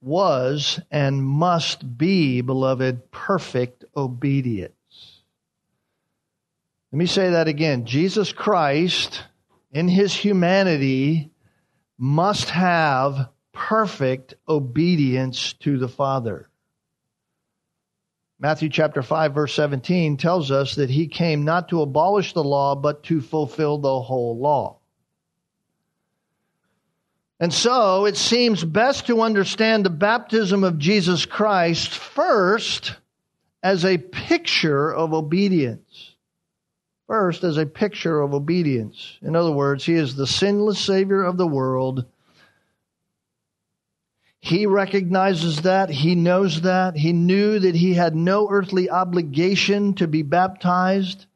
was 0.00 0.80
and 0.90 1.22
must 1.24 1.98
be, 1.98 2.40
beloved, 2.40 3.10
perfect 3.10 3.84
obedience. 3.96 4.72
Let 6.92 6.98
me 6.98 7.06
say 7.06 7.30
that 7.30 7.48
again. 7.48 7.84
Jesus 7.84 8.32
Christ, 8.32 9.22
in 9.72 9.88
his 9.88 10.14
humanity, 10.14 11.30
must 11.98 12.50
have 12.50 13.28
perfect 13.52 14.34
obedience 14.48 15.52
to 15.60 15.78
the 15.78 15.88
Father. 15.88 16.48
Matthew 18.40 18.70
chapter 18.70 19.02
5 19.02 19.34
verse 19.34 19.54
17 19.54 20.16
tells 20.16 20.50
us 20.50 20.76
that 20.76 20.88
he 20.88 21.06
came 21.06 21.44
not 21.44 21.68
to 21.68 21.82
abolish 21.82 22.32
the 22.32 22.42
law, 22.42 22.74
but 22.74 23.02
to 23.04 23.20
fulfill 23.20 23.76
the 23.78 24.00
whole 24.00 24.38
law. 24.38 24.79
And 27.40 27.52
so 27.52 28.04
it 28.04 28.18
seems 28.18 28.62
best 28.62 29.06
to 29.06 29.22
understand 29.22 29.84
the 29.84 29.90
baptism 29.90 30.62
of 30.62 30.78
Jesus 30.78 31.24
Christ 31.24 31.88
first 31.88 32.94
as 33.62 33.84
a 33.84 33.96
picture 33.96 34.94
of 34.94 35.14
obedience. 35.14 36.14
First, 37.06 37.42
as 37.42 37.56
a 37.56 37.66
picture 37.66 38.20
of 38.20 38.34
obedience. 38.34 39.18
In 39.22 39.34
other 39.34 39.50
words, 39.50 39.84
He 39.84 39.94
is 39.94 40.14
the 40.14 40.26
sinless 40.26 40.78
Savior 40.78 41.24
of 41.24 41.38
the 41.38 41.46
world. 41.46 42.04
He 44.40 44.66
recognizes 44.66 45.62
that. 45.62 45.90
He 45.90 46.14
knows 46.14 46.62
that. 46.62 46.96
He 46.96 47.12
knew 47.12 47.58
that 47.58 47.74
he 47.74 47.94
had 47.94 48.16
no 48.16 48.48
earthly 48.50 48.88
obligation 48.88 49.94
to 49.94 50.06
be 50.06 50.22
baptized. 50.22 51.26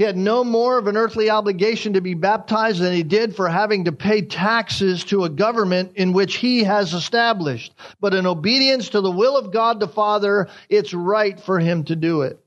He 0.00 0.06
had 0.06 0.16
no 0.16 0.44
more 0.44 0.78
of 0.78 0.86
an 0.86 0.96
earthly 0.96 1.28
obligation 1.28 1.92
to 1.92 2.00
be 2.00 2.14
baptized 2.14 2.80
than 2.80 2.94
he 2.94 3.02
did 3.02 3.36
for 3.36 3.50
having 3.50 3.84
to 3.84 3.92
pay 3.92 4.22
taxes 4.22 5.04
to 5.04 5.24
a 5.24 5.28
government 5.28 5.92
in 5.96 6.14
which 6.14 6.36
he 6.36 6.64
has 6.64 6.94
established. 6.94 7.74
But 8.00 8.14
in 8.14 8.24
obedience 8.24 8.88
to 8.88 9.02
the 9.02 9.10
will 9.10 9.36
of 9.36 9.52
God 9.52 9.78
the 9.78 9.86
Father, 9.86 10.48
it's 10.70 10.94
right 10.94 11.38
for 11.38 11.58
him 11.60 11.84
to 11.84 11.96
do 11.96 12.22
it. 12.22 12.42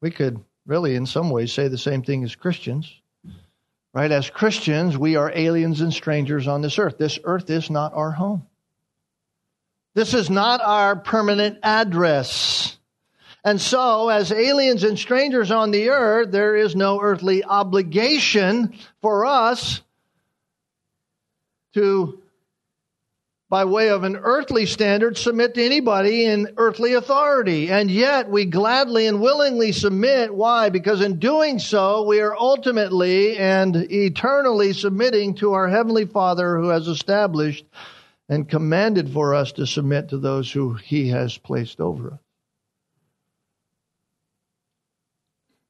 We 0.00 0.10
could 0.10 0.42
really, 0.64 0.94
in 0.94 1.04
some 1.04 1.28
ways, 1.28 1.52
say 1.52 1.68
the 1.68 1.76
same 1.76 2.02
thing 2.02 2.24
as 2.24 2.34
Christians. 2.34 2.90
Right? 3.92 4.10
As 4.10 4.30
Christians, 4.30 4.96
we 4.96 5.16
are 5.16 5.30
aliens 5.34 5.82
and 5.82 5.92
strangers 5.92 6.48
on 6.48 6.62
this 6.62 6.78
earth. 6.78 6.96
This 6.96 7.18
earth 7.24 7.50
is 7.50 7.68
not 7.68 7.92
our 7.92 8.12
home. 8.12 8.46
This 9.94 10.14
is 10.14 10.30
not 10.30 10.62
our 10.62 10.96
permanent 10.96 11.58
address. 11.62 12.78
And 13.42 13.60
so, 13.60 14.10
as 14.10 14.32
aliens 14.32 14.84
and 14.84 14.98
strangers 14.98 15.50
on 15.50 15.70
the 15.70 15.88
earth, 15.90 16.30
there 16.30 16.56
is 16.56 16.76
no 16.76 17.00
earthly 17.00 17.42
obligation 17.42 18.74
for 19.00 19.24
us 19.24 19.80
to, 21.72 22.20
by 23.48 23.64
way 23.64 23.88
of 23.88 24.04
an 24.04 24.16
earthly 24.16 24.66
standard, 24.66 25.16
submit 25.16 25.54
to 25.54 25.64
anybody 25.64 26.26
in 26.26 26.52
earthly 26.58 26.92
authority. 26.92 27.70
And 27.70 27.90
yet, 27.90 28.28
we 28.28 28.44
gladly 28.44 29.06
and 29.06 29.22
willingly 29.22 29.72
submit. 29.72 30.34
Why? 30.34 30.68
Because 30.68 31.00
in 31.00 31.18
doing 31.18 31.58
so, 31.58 32.02
we 32.02 32.20
are 32.20 32.36
ultimately 32.36 33.38
and 33.38 33.74
eternally 33.74 34.74
submitting 34.74 35.34
to 35.36 35.54
our 35.54 35.68
Heavenly 35.68 36.04
Father 36.04 36.58
who 36.58 36.68
has 36.68 36.88
established 36.88 37.64
and 38.28 38.46
commanded 38.46 39.10
for 39.10 39.34
us 39.34 39.52
to 39.52 39.66
submit 39.66 40.10
to 40.10 40.18
those 40.18 40.52
who 40.52 40.74
He 40.74 41.08
has 41.08 41.38
placed 41.38 41.80
over 41.80 42.12
us. 42.12 42.20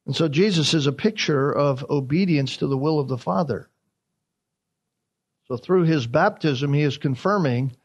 And 0.05 0.15
so 0.15 0.27
Jesus 0.27 0.73
is 0.73 0.87
a 0.87 0.91
picture 0.91 1.51
of 1.51 1.85
obedience 1.89 2.57
to 2.57 2.67
the 2.67 2.77
will 2.77 2.99
of 2.99 3.07
the 3.07 3.17
Father. 3.17 3.69
So 5.47 5.57
through 5.57 5.83
his 5.83 6.07
baptism, 6.07 6.73
he 6.73 6.81
is 6.81 6.97
confirming 6.97 7.75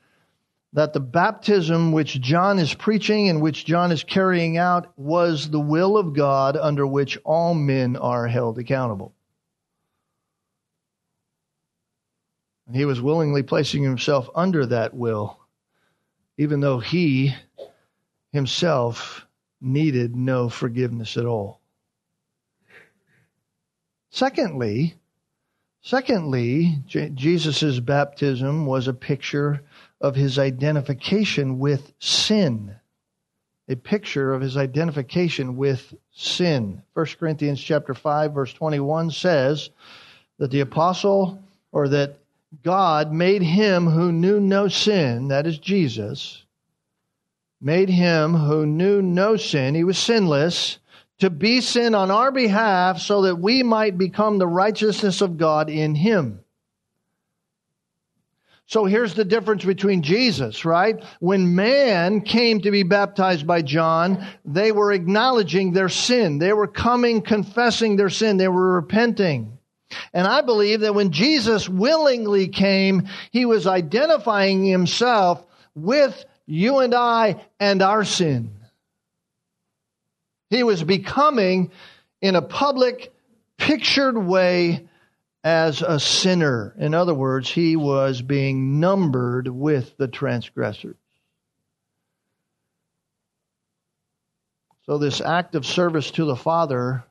that 0.72 0.92
the 0.92 1.00
baptism 1.00 1.92
which 1.92 2.20
John 2.20 2.58
is 2.58 2.74
preaching 2.74 3.28
and 3.28 3.40
which 3.40 3.64
John 3.64 3.92
is 3.92 4.04
carrying 4.04 4.56
out 4.56 4.92
was 4.96 5.50
the 5.50 5.60
will 5.60 5.96
of 5.96 6.14
God 6.14 6.56
under 6.56 6.86
which 6.86 7.18
all 7.24 7.54
men 7.54 7.96
are 7.96 8.26
held 8.26 8.58
accountable. 8.58 9.14
And 12.66 12.76
he 12.76 12.84
was 12.84 13.00
willingly 13.00 13.42
placing 13.42 13.84
himself 13.84 14.28
under 14.34 14.66
that 14.66 14.92
will, 14.92 15.38
even 16.36 16.60
though 16.60 16.80
he 16.80 17.34
himself 18.32 19.26
needed 19.60 20.14
no 20.16 20.48
forgiveness 20.48 21.16
at 21.16 21.24
all. 21.24 21.60
Secondly, 24.16 24.94
secondly, 25.82 26.82
Jesus' 26.86 27.80
baptism 27.80 28.64
was 28.64 28.88
a 28.88 28.94
picture 28.94 29.60
of 30.00 30.14
his 30.14 30.38
identification 30.38 31.58
with 31.58 31.92
sin. 31.98 32.76
A 33.68 33.76
picture 33.76 34.32
of 34.32 34.40
his 34.40 34.56
identification 34.56 35.58
with 35.58 35.92
sin. 36.12 36.82
1 36.94 37.06
Corinthians 37.20 37.60
chapter 37.60 37.92
5 37.92 38.32
verse 38.32 38.54
21 38.54 39.10
says 39.10 39.68
that 40.38 40.50
the 40.50 40.60
apostle 40.60 41.38
or 41.70 41.86
that 41.88 42.16
God 42.62 43.12
made 43.12 43.42
him 43.42 43.86
who 43.86 44.12
knew 44.12 44.40
no 44.40 44.68
sin, 44.68 45.28
that 45.28 45.46
is 45.46 45.58
Jesus, 45.58 46.42
made 47.60 47.90
him 47.90 48.32
who 48.32 48.64
knew 48.64 49.02
no 49.02 49.36
sin, 49.36 49.74
he 49.74 49.84
was 49.84 49.98
sinless, 49.98 50.78
to 51.18 51.30
be 51.30 51.60
sin 51.60 51.94
on 51.94 52.10
our 52.10 52.30
behalf 52.30 53.00
so 53.00 53.22
that 53.22 53.36
we 53.36 53.62
might 53.62 53.96
become 53.96 54.38
the 54.38 54.46
righteousness 54.46 55.20
of 55.20 55.38
God 55.38 55.70
in 55.70 55.94
him. 55.94 56.40
So 58.68 58.84
here's 58.84 59.14
the 59.14 59.24
difference 59.24 59.64
between 59.64 60.02
Jesus, 60.02 60.64
right? 60.64 61.02
When 61.20 61.54
man 61.54 62.20
came 62.20 62.60
to 62.62 62.72
be 62.72 62.82
baptized 62.82 63.46
by 63.46 63.62
John, 63.62 64.26
they 64.44 64.72
were 64.72 64.92
acknowledging 64.92 65.72
their 65.72 65.88
sin. 65.88 66.38
They 66.38 66.52
were 66.52 66.66
coming, 66.66 67.22
confessing 67.22 67.94
their 67.94 68.10
sin. 68.10 68.38
They 68.38 68.48
were 68.48 68.74
repenting. 68.74 69.56
And 70.12 70.26
I 70.26 70.40
believe 70.40 70.80
that 70.80 70.96
when 70.96 71.12
Jesus 71.12 71.68
willingly 71.68 72.48
came, 72.48 73.08
he 73.30 73.46
was 73.46 73.68
identifying 73.68 74.64
himself 74.64 75.46
with 75.76 76.24
you 76.44 76.78
and 76.78 76.92
I 76.92 77.46
and 77.60 77.82
our 77.82 78.04
sin. 78.04 78.55
He 80.50 80.62
was 80.62 80.82
becoming, 80.82 81.70
in 82.20 82.36
a 82.36 82.42
public, 82.42 83.12
pictured 83.58 84.16
way, 84.16 84.88
as 85.42 85.80
a 85.80 86.00
sinner. 86.00 86.74
In 86.76 86.92
other 86.92 87.14
words, 87.14 87.48
he 87.48 87.76
was 87.76 88.20
being 88.20 88.80
numbered 88.80 89.46
with 89.46 89.96
the 89.96 90.08
transgressors. 90.08 90.96
So, 94.86 94.98
this 94.98 95.20
act 95.20 95.54
of 95.54 95.66
service 95.66 96.10
to 96.12 96.24
the 96.24 96.36
Father 96.36 97.04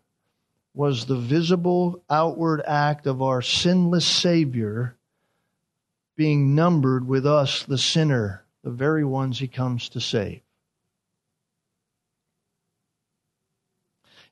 was 0.74 1.06
the 1.06 1.16
visible 1.16 2.04
outward 2.10 2.62
act 2.66 3.08
of 3.08 3.22
our 3.22 3.42
sinless 3.42 4.06
Savior 4.06 4.98
being 6.18 6.56
numbered 6.56 7.08
with 7.08 7.26
us, 7.26 7.64
the 7.64 7.78
sinner, 7.78 8.44
the 8.64 8.72
very 8.72 9.04
ones 9.04 9.40
he 9.40 9.48
comes 9.48 9.90
to 9.90 10.02
save. 10.02 10.42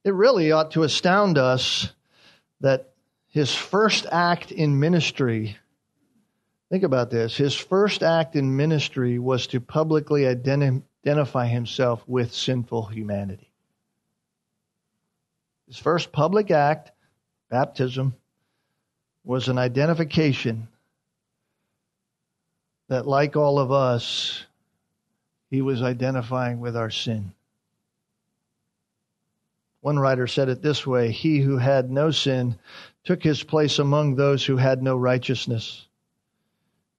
It 0.03 0.13
really 0.13 0.51
ought 0.51 0.71
to 0.71 0.83
astound 0.83 1.37
us 1.37 1.91
that 2.59 2.93
his 3.27 3.55
first 3.55 4.05
act 4.11 4.51
in 4.51 4.79
ministry, 4.79 5.57
think 6.69 6.83
about 6.83 7.09
this, 7.09 7.35
his 7.37 7.55
first 7.55 8.03
act 8.03 8.35
in 8.35 8.55
ministry 8.55 9.17
was 9.17 9.47
to 9.47 9.61
publicly 9.61 10.27
identify 10.27 11.47
himself 11.47 12.03
with 12.07 12.33
sinful 12.33 12.85
humanity. 12.85 13.49
His 15.67 15.77
first 15.77 16.11
public 16.11 16.51
act, 16.51 16.91
baptism, 17.49 18.13
was 19.23 19.47
an 19.47 19.57
identification 19.57 20.67
that, 22.89 23.07
like 23.07 23.37
all 23.37 23.57
of 23.57 23.71
us, 23.71 24.43
he 25.49 25.61
was 25.61 25.81
identifying 25.81 26.59
with 26.59 26.75
our 26.75 26.89
sin. 26.89 27.33
One 29.83 29.99
writer 29.99 30.27
said 30.27 30.47
it 30.47 30.61
this 30.61 30.87
way 30.87 31.11
He 31.11 31.41
who 31.41 31.57
had 31.57 31.91
no 31.91 32.09
sin 32.09 32.55
took 33.03 33.21
his 33.21 33.43
place 33.43 33.79
among 33.79 34.15
those 34.15 34.45
who 34.45 34.55
had 34.55 34.81
no 34.81 34.95
righteousness. 34.95 35.89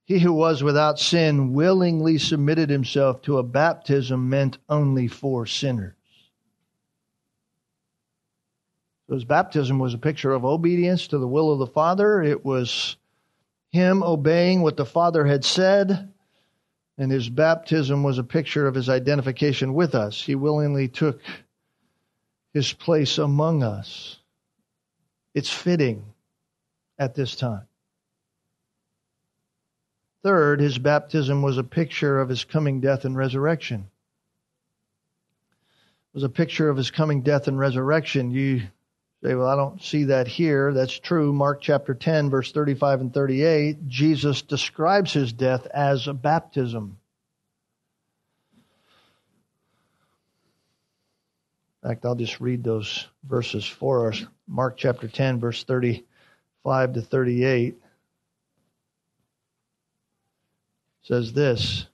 He 0.04 0.18
who 0.18 0.34
was 0.34 0.62
without 0.62 0.98
sin 0.98 1.54
willingly 1.54 2.18
submitted 2.18 2.68
himself 2.68 3.22
to 3.22 3.38
a 3.38 3.42
baptism 3.42 4.28
meant 4.28 4.58
only 4.68 5.08
for 5.08 5.46
sinners. 5.46 5.94
So 9.06 9.14
his 9.14 9.24
baptism 9.24 9.78
was 9.78 9.94
a 9.94 9.98
picture 9.98 10.32
of 10.32 10.44
obedience 10.44 11.08
to 11.08 11.16
the 11.16 11.26
will 11.26 11.50
of 11.50 11.60
the 11.60 11.66
Father. 11.66 12.22
It 12.22 12.44
was 12.44 12.98
him 13.70 14.02
obeying 14.02 14.60
what 14.60 14.76
the 14.76 14.84
Father 14.84 15.24
had 15.24 15.46
said. 15.46 16.12
And 16.98 17.10
his 17.10 17.30
baptism 17.30 18.02
was 18.02 18.18
a 18.18 18.24
picture 18.24 18.66
of 18.66 18.74
his 18.74 18.90
identification 18.90 19.72
with 19.72 19.94
us. 19.94 20.22
He 20.22 20.34
willingly 20.34 20.86
took 20.86 21.22
his 22.54 22.72
place 22.72 23.18
among 23.18 23.62
us. 23.62 24.16
It's 25.34 25.50
fitting 25.50 26.04
at 26.98 27.14
this 27.14 27.34
time. 27.34 27.66
Third, 30.22 30.60
his 30.60 30.78
baptism 30.78 31.42
was 31.42 31.58
a 31.58 31.64
picture 31.64 32.20
of 32.20 32.30
his 32.30 32.44
coming 32.44 32.80
death 32.80 33.04
and 33.04 33.16
resurrection. 33.16 33.80
It 36.14 36.14
was 36.14 36.22
a 36.22 36.30
picture 36.30 36.70
of 36.70 36.76
his 36.76 36.92
coming 36.92 37.22
death 37.22 37.48
and 37.48 37.58
resurrection. 37.58 38.30
You 38.30 38.62
say, 39.22 39.34
well, 39.34 39.48
I 39.48 39.56
don't 39.56 39.82
see 39.82 40.04
that 40.04 40.28
here. 40.28 40.72
That's 40.72 40.98
true. 40.98 41.32
Mark 41.32 41.60
chapter 41.60 41.92
10, 41.92 42.30
verse 42.30 42.52
35 42.52 43.00
and 43.00 43.12
38, 43.12 43.88
Jesus 43.88 44.42
describes 44.42 45.12
his 45.12 45.32
death 45.32 45.66
as 45.66 46.06
a 46.06 46.14
baptism. 46.14 46.98
In 51.84 51.90
fact, 51.90 52.06
I'll 52.06 52.14
just 52.14 52.40
read 52.40 52.64
those 52.64 53.08
verses 53.28 53.66
for 53.66 54.08
us. 54.10 54.24
Mark 54.48 54.78
chapter 54.78 55.06
10, 55.06 55.38
verse 55.38 55.64
35 55.64 56.94
to 56.94 57.02
38 57.02 57.76
says 61.02 61.34
this 61.34 61.86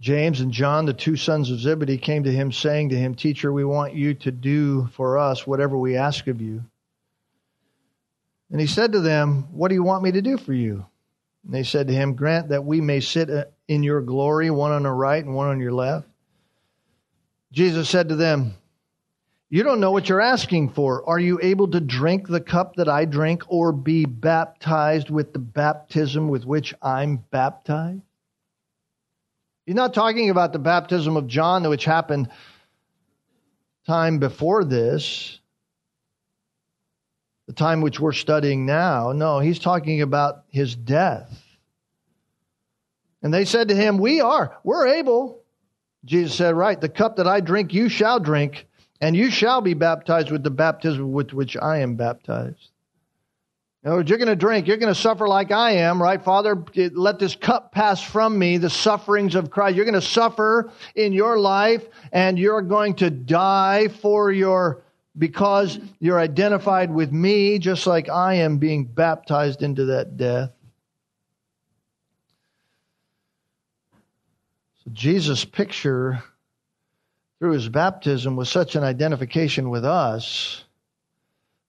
James 0.00 0.40
and 0.40 0.50
John, 0.50 0.86
the 0.86 0.92
two 0.92 1.14
sons 1.14 1.52
of 1.52 1.60
Zebedee, 1.60 1.98
came 1.98 2.24
to 2.24 2.32
him, 2.32 2.50
saying 2.50 2.88
to 2.88 2.96
him, 2.96 3.14
Teacher, 3.14 3.52
we 3.52 3.64
want 3.64 3.94
you 3.94 4.14
to 4.14 4.32
do 4.32 4.88
for 4.94 5.18
us 5.18 5.46
whatever 5.46 5.76
we 5.78 5.96
ask 5.96 6.26
of 6.26 6.40
you. 6.40 6.64
And 8.50 8.60
he 8.60 8.66
said 8.66 8.90
to 8.92 9.00
them, 9.00 9.46
What 9.52 9.68
do 9.68 9.74
you 9.74 9.84
want 9.84 10.02
me 10.02 10.10
to 10.12 10.22
do 10.22 10.36
for 10.36 10.52
you? 10.52 10.86
And 11.44 11.54
they 11.54 11.62
said 11.62 11.88
to 11.88 11.94
him, 11.94 12.14
Grant 12.14 12.48
that 12.48 12.64
we 12.64 12.80
may 12.80 13.00
sit 13.00 13.30
uh, 13.30 13.44
in 13.68 13.82
your 13.82 14.02
glory, 14.02 14.50
one 14.50 14.72
on 14.72 14.82
the 14.82 14.90
right 14.90 15.24
and 15.24 15.34
one 15.34 15.48
on 15.48 15.60
your 15.60 15.72
left. 15.72 16.06
Jesus 17.52 17.88
said 17.88 18.08
to 18.10 18.16
them, 18.16 18.54
You 19.48 19.62
don't 19.62 19.80
know 19.80 19.90
what 19.90 20.08
you're 20.08 20.20
asking 20.20 20.70
for. 20.70 21.08
Are 21.08 21.18
you 21.18 21.40
able 21.42 21.68
to 21.68 21.80
drink 21.80 22.28
the 22.28 22.40
cup 22.40 22.76
that 22.76 22.88
I 22.88 23.04
drink 23.04 23.42
or 23.48 23.72
be 23.72 24.04
baptized 24.04 25.10
with 25.10 25.32
the 25.32 25.38
baptism 25.38 26.28
with 26.28 26.44
which 26.44 26.74
I'm 26.82 27.24
baptized? 27.30 28.02
He's 29.66 29.74
not 29.74 29.94
talking 29.94 30.30
about 30.30 30.52
the 30.52 30.58
baptism 30.58 31.16
of 31.16 31.26
John, 31.26 31.68
which 31.68 31.84
happened 31.84 32.28
time 33.86 34.18
before 34.18 34.64
this, 34.64 35.39
the 37.50 37.54
time 37.54 37.80
which 37.80 37.98
we're 37.98 38.12
studying 38.12 38.64
now. 38.64 39.10
No, 39.10 39.40
he's 39.40 39.58
talking 39.58 40.02
about 40.02 40.44
his 40.50 40.76
death. 40.76 41.42
And 43.24 43.34
they 43.34 43.44
said 43.44 43.66
to 43.68 43.74
him, 43.74 43.98
We 43.98 44.20
are, 44.20 44.56
we're 44.62 44.86
able. 44.86 45.42
Jesus 46.04 46.36
said, 46.36 46.54
Right, 46.54 46.80
the 46.80 46.88
cup 46.88 47.16
that 47.16 47.26
I 47.26 47.40
drink, 47.40 47.74
you 47.74 47.88
shall 47.88 48.20
drink, 48.20 48.68
and 49.00 49.16
you 49.16 49.32
shall 49.32 49.62
be 49.62 49.74
baptized 49.74 50.30
with 50.30 50.44
the 50.44 50.50
baptism 50.50 51.10
with 51.10 51.32
which 51.32 51.56
I 51.56 51.78
am 51.78 51.96
baptized. 51.96 52.70
In 53.82 53.90
words, 53.90 54.08
you're 54.08 54.18
going 54.18 54.28
to 54.28 54.36
drink, 54.36 54.68
you're 54.68 54.76
going 54.76 54.94
to 54.94 55.00
suffer 55.00 55.26
like 55.26 55.50
I 55.50 55.72
am, 55.72 56.00
right? 56.00 56.22
Father, 56.22 56.64
let 56.76 57.18
this 57.18 57.34
cup 57.34 57.72
pass 57.72 58.00
from 58.00 58.38
me, 58.38 58.58
the 58.58 58.70
sufferings 58.70 59.34
of 59.34 59.50
Christ. 59.50 59.74
You're 59.74 59.86
going 59.86 59.94
to 59.94 60.00
suffer 60.00 60.70
in 60.94 61.12
your 61.12 61.36
life, 61.36 61.84
and 62.12 62.38
you're 62.38 62.62
going 62.62 62.94
to 62.96 63.10
die 63.10 63.88
for 63.88 64.30
your 64.30 64.84
because 65.16 65.78
you're 65.98 66.18
identified 66.18 66.92
with 66.92 67.12
me, 67.12 67.58
just 67.58 67.86
like 67.86 68.08
I 68.08 68.34
am 68.34 68.58
being 68.58 68.84
baptized 68.84 69.62
into 69.62 69.86
that 69.86 70.16
death. 70.16 70.52
So 74.84 74.90
Jesus' 74.92 75.44
picture 75.44 76.22
through 77.38 77.52
his 77.52 77.68
baptism 77.68 78.36
was 78.36 78.48
such 78.48 78.76
an 78.76 78.84
identification 78.84 79.70
with 79.70 79.84
us 79.84 80.64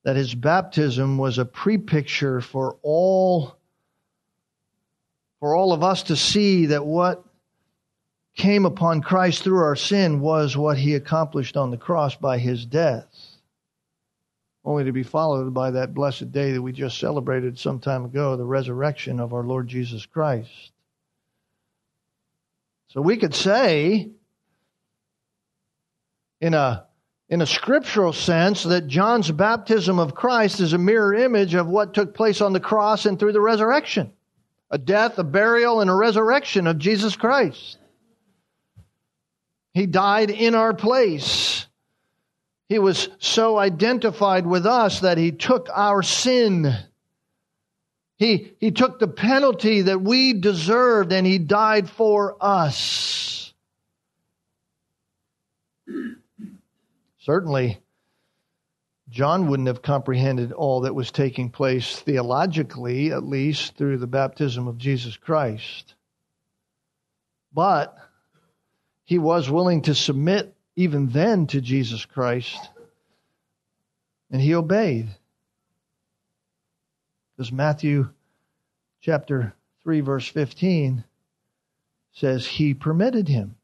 that 0.04 0.15
his 0.15 0.34
baptism 0.34 1.17
was 1.17 1.38
a 1.38 1.45
pre-picture 1.45 2.41
for 2.41 2.77
all 2.82 3.58
for 5.39 5.56
all 5.56 5.73
of 5.73 5.82
us 5.82 6.04
to 6.04 6.15
see 6.15 6.67
that 6.67 6.86
what 6.86 7.23
came 8.36 8.65
upon 8.65 9.01
Christ 9.01 9.43
through 9.43 9.63
our 9.63 9.75
sin 9.75 10.19
was 10.19 10.56
what 10.56 10.77
he 10.77 10.93
accomplished 10.93 11.58
on 11.58 11.71
the 11.71 11.77
cross 11.77 12.15
by 12.15 12.38
his 12.38 12.63
death 12.65 13.30
only 14.63 14.84
to 14.84 14.91
be 14.91 15.04
followed 15.04 15.54
by 15.54 15.71
that 15.71 15.93
blessed 15.93 16.32
day 16.32 16.52
that 16.52 16.62
we 16.62 16.71
just 16.71 17.00
celebrated 17.00 17.58
some 17.58 17.80
time 17.80 18.06
ago 18.06 18.36
the 18.36 18.43
resurrection 18.43 19.19
of 19.19 19.34
our 19.34 19.43
Lord 19.43 19.67
Jesus 19.67 20.06
Christ 20.06 20.71
so 22.91 23.00
we 23.00 23.15
could 23.15 23.34
say, 23.34 24.10
in 26.41 26.54
a, 26.54 26.86
in 27.30 27.41
a 27.41 27.45
scriptural 27.45 28.12
sense, 28.12 28.63
that 28.63 28.88
John's 28.88 29.32
baptism 29.32 29.97
of 29.97 30.13
Christ 30.13 30.60
is 30.60 30.74
a 30.74 30.78
mirror 30.78 31.13
image 31.13 31.54
of 31.54 31.67
what 31.67 31.93
took 31.93 32.13
place 32.13 32.41
on 32.41 32.52
the 32.52 32.60
cross 32.60 33.06
and 33.06 33.17
through 33.17 33.32
the 33.32 33.41
resurrection 33.41 34.12
a 34.74 34.78
death, 34.78 35.19
a 35.19 35.24
burial, 35.24 35.82
and 35.82 35.89
a 35.89 35.95
resurrection 35.95 36.65
of 36.65 36.78
Jesus 36.78 37.17
Christ. 37.17 37.78
He 39.74 39.86
died 39.86 40.30
in 40.30 40.55
our 40.55 40.74
place. 40.74 41.68
He 42.72 42.80
was 42.80 43.09
so 43.19 43.57
identified 43.57 44.47
with 44.47 44.65
us 44.65 45.01
that 45.01 45.17
he 45.17 45.32
took 45.32 45.67
our 45.74 46.01
sin 46.01 46.74
he, 48.22 48.53
he 48.59 48.69
took 48.69 48.99
the 48.99 49.07
penalty 49.07 49.82
that 49.82 49.99
we 49.99 50.34
deserved 50.34 51.11
and 51.11 51.26
he 51.26 51.39
died 51.39 51.89
for 51.89 52.38
us. 52.39 53.51
Certainly, 57.17 57.80
John 59.09 59.47
wouldn't 59.47 59.69
have 59.69 59.82
comprehended 59.82 60.51
all 60.51 60.82
that 60.82 60.93
was 60.93 61.09
taking 61.09 61.49
place 61.49 61.95
theologically, 61.95 63.11
at 63.11 63.24
least 63.24 63.76
through 63.76 63.97
the 63.97 64.05
baptism 64.05 64.67
of 64.67 64.78
Jesus 64.78 65.17
Christ. 65.17 65.95
But 67.51 67.97
he 69.03 69.17
was 69.17 69.49
willing 69.49 69.82
to 69.82 69.95
submit 69.95 70.55
even 70.76 71.09
then 71.09 71.47
to 71.47 71.61
Jesus 71.61 72.05
Christ, 72.05 72.69
and 74.32 74.41
he 74.41 74.55
obeyed. 74.55 75.09
Because 77.36 77.51
Matthew 77.51 78.09
chapter 79.01 79.53
3, 79.84 80.01
verse 80.01 80.28
15 80.28 81.03
says, 82.13 82.45
He 82.45 82.74
permitted 82.74 83.28
him. 83.28 83.55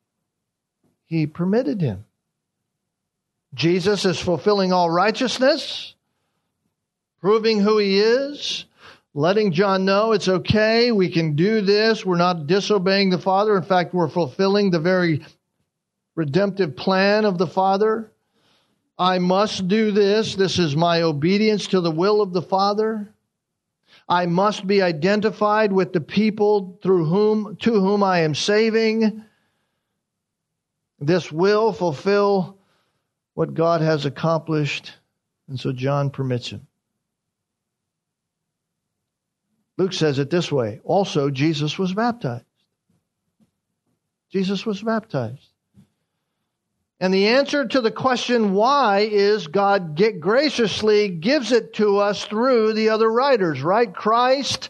He 1.06 1.28
permitted 1.28 1.82
him. 1.82 2.06
Jesus 3.54 4.04
is 4.06 4.20
fulfilling 4.20 4.74
all 4.74 4.90
righteousness, 4.90 5.96
proving 7.22 7.62
who 7.62 7.78
he 7.78 8.00
is, 8.00 8.66
letting 9.14 9.52
John 9.54 9.86
know 9.86 10.12
it's 10.12 10.28
okay, 10.28 10.92
we 10.92 11.10
can 11.10 11.36
do 11.36 11.62
this, 11.62 12.06
we're 12.06 12.18
not 12.18 12.46
disobeying 12.46 13.10
the 13.10 13.18
Father. 13.18 13.56
In 13.56 13.64
fact, 13.64 13.94
we're 13.94 14.10
fulfilling 14.10 14.70
the 14.70 14.80
very 14.80 15.26
redemptive 16.18 16.76
plan 16.76 17.24
of 17.24 17.38
the 17.38 17.48
Father. 17.48 18.12
I 18.98 19.20
must 19.20 19.68
do 19.68 19.92
this. 19.92 20.36
This 20.36 20.58
is 20.58 20.76
my 20.76 21.04
obedience 21.04 21.68
to 21.68 21.80
the 21.80 21.92
will 21.92 22.22
of 22.22 22.34
the 22.34 22.42
Father. 22.42 23.14
I 24.10 24.26
must 24.26 24.66
be 24.66 24.82
identified 24.82 25.72
with 25.72 25.94
the 25.94 26.02
people 26.02 26.80
through 26.82 27.06
whom 27.06 27.56
to 27.58 27.80
whom 27.80 28.04
I 28.04 28.22
am 28.22 28.34
saving. 28.34 29.24
This 31.00 31.32
will 31.32 31.72
fulfill 31.72 32.58
what 33.36 33.54
God 33.54 33.82
has 33.82 34.06
accomplished, 34.06 34.94
and 35.48 35.60
so 35.60 35.72
John 35.72 36.10
permits 36.10 36.50
him. 36.50 36.66
Luke 39.78 39.94
says 39.94 40.18
it 40.18 40.32
this 40.32 40.52
way 40.52 40.82
also, 40.84 41.30
Jesus 41.30 41.78
was 41.78 41.94
baptized. 41.94 42.46
Jesus 44.32 44.66
was 44.66 44.82
baptized. 44.82 45.52
And 47.00 47.14
the 47.14 47.28
answer 47.28 47.68
to 47.68 47.82
the 47.82 47.92
question 47.92 48.54
why 48.54 49.08
is 49.12 49.48
God 49.48 50.02
graciously 50.20 51.10
gives 51.10 51.52
it 51.52 51.74
to 51.76 51.98
us 51.98 52.26
through 52.26 52.74
the 52.74 52.90
other 52.90 53.10
writers, 53.10 53.62
right? 53.62 53.94
Christ 53.94 54.70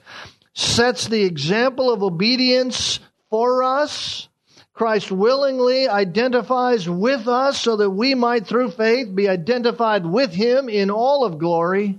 sets 0.53 1.07
the 1.07 1.23
example 1.23 1.91
of 1.91 2.03
obedience 2.03 2.99
for 3.29 3.63
us. 3.63 4.27
Christ 4.73 5.11
willingly 5.11 5.87
identifies 5.87 6.87
with 6.87 7.27
us 7.27 7.59
so 7.59 7.77
that 7.77 7.89
we 7.89 8.13
might, 8.13 8.45
through 8.45 8.71
faith, 8.71 9.13
be 9.15 9.29
identified 9.29 10.05
with 10.05 10.33
Him 10.33 10.69
in 10.69 10.91
all 10.91 11.23
of 11.23 11.39
glory. 11.39 11.97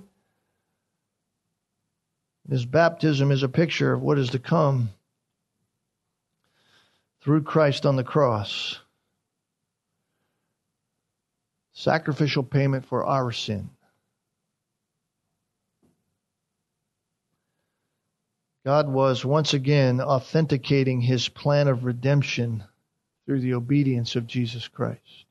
His 2.48 2.64
baptism 2.64 3.32
is 3.32 3.42
a 3.42 3.48
picture 3.48 3.92
of 3.92 4.02
what 4.02 4.18
is 4.18 4.30
to 4.30 4.38
come 4.38 4.90
through 7.22 7.42
Christ 7.42 7.84
on 7.84 7.96
the 7.96 8.04
cross. 8.04 8.78
Sacrificial 11.78 12.42
payment 12.42 12.84
for 12.86 13.06
our 13.06 13.30
sin. 13.30 13.70
God 18.66 18.88
was 18.88 19.24
once 19.24 19.54
again 19.54 20.00
authenticating 20.00 21.00
his 21.00 21.28
plan 21.28 21.68
of 21.68 21.84
redemption 21.84 22.64
through 23.24 23.42
the 23.42 23.54
obedience 23.54 24.16
of 24.16 24.26
Jesus 24.26 24.66
Christ. 24.66 25.24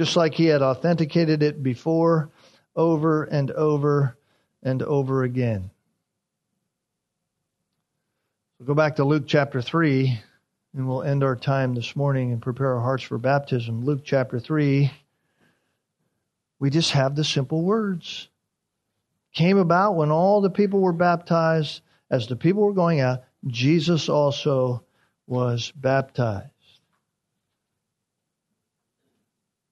Just 0.00 0.16
like 0.16 0.34
he 0.34 0.46
had 0.46 0.62
authenticated 0.62 1.44
it 1.44 1.62
before, 1.62 2.30
over 2.74 3.22
and 3.22 3.52
over 3.52 4.18
and 4.64 4.82
over 4.82 5.22
again. 5.22 5.70
So 8.58 8.64
go 8.64 8.74
back 8.74 8.96
to 8.96 9.04
Luke 9.04 9.28
chapter 9.28 9.62
3, 9.62 10.18
and 10.74 10.88
we'll 10.88 11.02
end 11.02 11.22
our 11.22 11.36
time 11.36 11.74
this 11.74 11.94
morning 11.94 12.32
and 12.32 12.42
prepare 12.42 12.74
our 12.74 12.80
hearts 12.80 13.04
for 13.04 13.16
baptism. 13.16 13.84
Luke 13.84 14.00
chapter 14.04 14.40
3, 14.40 14.90
we 16.58 16.70
just 16.70 16.90
have 16.90 17.14
the 17.14 17.24
simple 17.24 17.62
words 17.62 18.28
came 19.32 19.56
about 19.56 19.94
when 19.94 20.10
all 20.10 20.40
the 20.40 20.50
people 20.50 20.80
were 20.80 20.92
baptized. 20.92 21.80
As 22.10 22.26
the 22.26 22.36
people 22.36 22.64
were 22.64 22.72
going 22.72 23.00
out, 23.00 23.24
Jesus 23.46 24.08
also 24.08 24.84
was 25.26 25.72
baptized. 25.72 26.50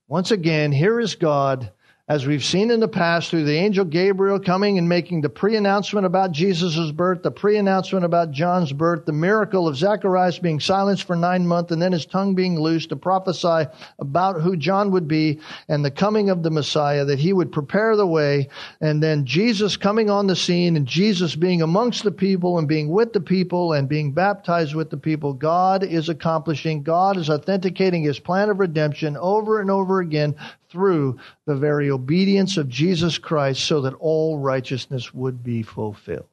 Once 0.07 0.31
again, 0.31 0.71
here 0.71 0.99
is 0.99 1.15
God 1.15 1.71
as 2.09 2.27
we've 2.27 2.43
seen 2.43 2.69
in 2.69 2.81
the 2.81 2.87
past 2.87 3.29
through 3.29 3.45
the 3.45 3.55
angel 3.55 3.85
Gabriel 3.85 4.37
coming 4.37 4.77
and 4.77 4.89
making 4.89 5.21
the 5.21 5.29
pre 5.29 5.55
announcement 5.55 6.05
about 6.05 6.33
Jesus' 6.33 6.91
birth, 6.91 7.23
the 7.23 7.31
pre 7.31 7.55
announcement 7.55 8.03
about 8.03 8.31
John's 8.31 8.73
birth, 8.73 9.05
the 9.05 9.13
miracle 9.13 9.69
of 9.69 9.77
Zacharias 9.77 10.37
being 10.37 10.59
silenced 10.59 11.03
for 11.03 11.15
nine 11.15 11.47
months, 11.47 11.71
and 11.71 11.81
then 11.81 11.93
his 11.93 12.05
tongue 12.05 12.35
being 12.35 12.59
loosed 12.59 12.89
to 12.89 12.97
prophesy 12.97 13.69
about 13.99 14.41
who 14.41 14.57
John 14.57 14.91
would 14.91 15.07
be 15.07 15.39
and 15.69 15.85
the 15.85 15.91
coming 15.91 16.29
of 16.29 16.43
the 16.43 16.51
Messiah, 16.51 17.05
that 17.05 17.19
he 17.19 17.31
would 17.31 17.53
prepare 17.53 17.95
the 17.95 18.05
way, 18.05 18.49
and 18.81 19.01
then 19.01 19.25
Jesus 19.25 19.77
coming 19.77 20.09
on 20.09 20.27
the 20.27 20.35
scene 20.35 20.75
and 20.75 20.85
Jesus 20.85 21.37
being 21.37 21.61
amongst 21.61 22.03
the 22.03 22.11
people 22.11 22.59
and 22.59 22.67
being 22.67 22.89
with 22.89 23.13
the 23.13 23.21
people 23.21 23.71
and 23.71 23.87
being 23.87 24.11
baptized 24.11 24.75
with 24.75 24.89
the 24.89 24.97
people. 24.97 25.31
God 25.31 25.85
is 25.85 26.09
accomplishing, 26.09 26.83
God 26.83 27.15
is 27.15 27.29
authenticating 27.29 28.03
his 28.03 28.19
plan 28.19 28.49
of 28.49 28.59
redemption 28.59 29.15
over 29.15 29.61
and 29.61 29.71
over 29.71 30.01
again 30.01 30.35
through 30.73 31.19
the 31.45 31.55
very 31.55 31.91
obedience 31.91 32.57
of 32.57 32.67
Jesus 32.67 33.19
Christ 33.19 33.63
so 33.63 33.81
that 33.81 33.93
all 33.99 34.39
righteousness 34.39 35.13
would 35.13 35.43
be 35.43 35.61
fulfilled. 35.61 36.25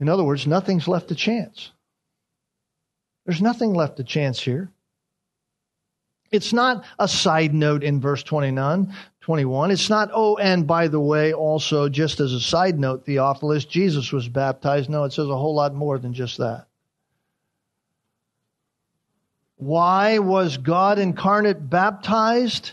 In 0.00 0.08
other 0.08 0.24
words, 0.24 0.46
nothing's 0.46 0.88
left 0.88 1.08
to 1.08 1.14
chance. 1.14 1.72
There's 3.26 3.42
nothing 3.42 3.74
left 3.74 3.98
to 3.98 4.04
chance 4.04 4.40
here. 4.40 4.70
It's 6.32 6.52
not 6.52 6.84
a 6.98 7.06
side 7.06 7.54
note 7.54 7.84
in 7.84 8.00
verse 8.00 8.22
29, 8.22 8.94
21. 9.20 9.70
It's 9.70 9.90
not, 9.90 10.10
oh, 10.12 10.36
and 10.36 10.66
by 10.66 10.88
the 10.88 11.00
way, 11.00 11.32
also, 11.34 11.88
just 11.88 12.18
as 12.18 12.32
a 12.32 12.40
side 12.40 12.78
note, 12.78 13.04
Theophilus, 13.04 13.64
Jesus 13.66 14.10
was 14.10 14.28
baptized. 14.28 14.88
No, 14.88 15.04
it 15.04 15.12
says 15.12 15.28
a 15.28 15.36
whole 15.36 15.54
lot 15.54 15.74
more 15.74 15.98
than 15.98 16.14
just 16.14 16.38
that. 16.38 16.66
Why 19.56 20.18
was 20.18 20.58
God 20.58 20.98
incarnate 20.98 21.68
baptized? 21.68 22.72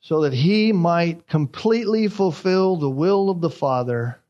So 0.00 0.20
that 0.20 0.32
he 0.32 0.72
might 0.72 1.26
completely 1.26 2.06
fulfill 2.08 2.76
the 2.76 2.90
will 2.90 3.28
of 3.28 3.40
the 3.40 3.50
Father 3.50 4.20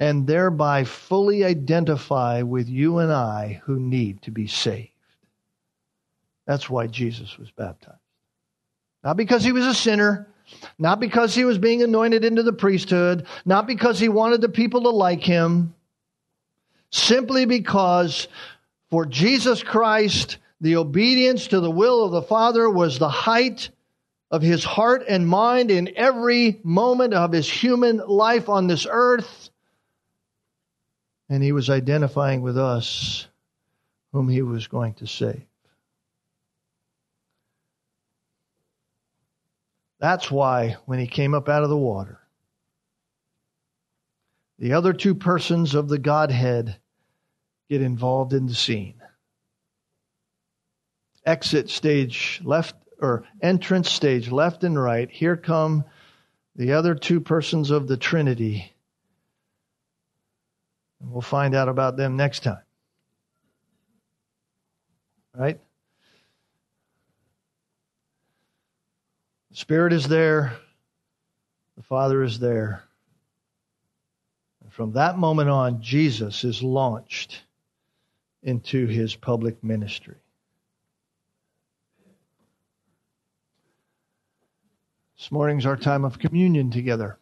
and 0.00 0.26
thereby 0.26 0.84
fully 0.84 1.44
identify 1.44 2.42
with 2.42 2.68
you 2.68 2.98
and 2.98 3.12
I 3.12 3.60
who 3.64 3.78
need 3.78 4.22
to 4.22 4.30
be 4.30 4.46
saved. 4.46 4.88
That's 6.46 6.70
why 6.70 6.86
Jesus 6.86 7.38
was 7.38 7.50
baptized. 7.50 7.98
Not 9.04 9.16
because 9.16 9.44
he 9.44 9.52
was 9.52 9.66
a 9.66 9.74
sinner, 9.74 10.28
not 10.78 10.98
because 10.98 11.34
he 11.34 11.44
was 11.44 11.58
being 11.58 11.82
anointed 11.82 12.24
into 12.24 12.42
the 12.42 12.52
priesthood, 12.52 13.26
not 13.44 13.66
because 13.66 13.98
he 13.98 14.08
wanted 14.08 14.40
the 14.40 14.48
people 14.48 14.82
to 14.82 14.90
like 14.90 15.22
him, 15.22 15.74
simply 16.90 17.44
because 17.44 18.28
for 18.90 19.06
Jesus 19.06 19.62
Christ 19.62 20.38
the 20.62 20.76
obedience 20.76 21.48
to 21.48 21.58
the 21.58 21.70
will 21.70 22.04
of 22.04 22.12
the 22.12 22.22
Father 22.22 22.70
was 22.70 22.98
the 22.98 23.08
height 23.08 23.68
of 24.30 24.42
his 24.42 24.62
heart 24.62 25.02
and 25.08 25.26
mind 25.26 25.72
in 25.72 25.92
every 25.96 26.60
moment 26.62 27.14
of 27.14 27.32
his 27.32 27.50
human 27.50 27.96
life 27.96 28.48
on 28.48 28.68
this 28.68 28.86
earth. 28.88 29.50
And 31.28 31.42
he 31.42 31.50
was 31.50 31.68
identifying 31.68 32.42
with 32.42 32.56
us 32.56 33.26
whom 34.12 34.28
he 34.28 34.42
was 34.42 34.68
going 34.68 34.94
to 34.94 35.06
save. 35.08 35.42
That's 39.98 40.30
why 40.30 40.76
when 40.86 41.00
he 41.00 41.08
came 41.08 41.34
up 41.34 41.48
out 41.48 41.64
of 41.64 41.70
the 41.70 41.76
water, 41.76 42.20
the 44.60 44.74
other 44.74 44.92
two 44.92 45.16
persons 45.16 45.74
of 45.74 45.88
the 45.88 45.98
Godhead 45.98 46.76
get 47.68 47.82
involved 47.82 48.32
in 48.32 48.46
the 48.46 48.54
scene 48.54 49.01
exit 51.24 51.70
stage 51.70 52.40
left 52.44 52.74
or 53.00 53.24
entrance 53.40 53.90
stage 53.90 54.30
left 54.30 54.64
and 54.64 54.80
right. 54.80 55.10
Here 55.10 55.36
come 55.36 55.84
the 56.54 56.72
other 56.72 56.94
two 56.94 57.20
persons 57.20 57.70
of 57.70 57.88
the 57.88 57.96
Trinity. 57.96 58.72
We'll 61.00 61.20
find 61.20 61.54
out 61.54 61.68
about 61.68 61.96
them 61.96 62.16
next 62.16 62.40
time. 62.44 62.62
Right? 65.34 65.58
The 69.50 69.56
Spirit 69.56 69.92
is 69.92 70.06
there, 70.08 70.56
the 71.76 71.82
Father 71.82 72.22
is 72.22 72.38
there. 72.38 72.84
And 74.62 74.72
from 74.72 74.92
that 74.92 75.18
moment 75.18 75.50
on, 75.50 75.82
Jesus 75.82 76.44
is 76.44 76.62
launched 76.62 77.42
into 78.42 78.86
his 78.86 79.14
public 79.16 79.62
ministry. 79.64 80.21
This 85.22 85.30
morning's 85.30 85.66
our 85.66 85.76
time 85.76 86.04
of 86.04 86.18
communion 86.18 86.72
together. 86.72 87.16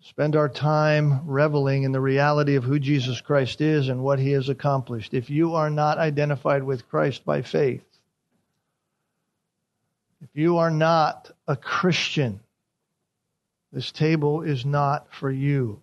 Spend 0.00 0.34
our 0.34 0.48
time 0.48 1.28
reveling 1.28 1.82
in 1.82 1.92
the 1.92 2.00
reality 2.00 2.54
of 2.54 2.64
who 2.64 2.78
Jesus 2.78 3.20
Christ 3.20 3.60
is 3.60 3.90
and 3.90 4.02
what 4.02 4.18
he 4.18 4.30
has 4.30 4.48
accomplished. 4.48 5.12
If 5.12 5.28
you 5.28 5.56
are 5.56 5.68
not 5.68 5.98
identified 5.98 6.64
with 6.64 6.88
Christ 6.88 7.22
by 7.26 7.42
faith, 7.42 7.84
if 10.22 10.30
you 10.32 10.56
are 10.56 10.70
not 10.70 11.30
a 11.46 11.54
Christian, 11.54 12.40
this 13.70 13.92
table 13.92 14.40
is 14.40 14.64
not 14.64 15.12
for 15.12 15.30
you. 15.30 15.82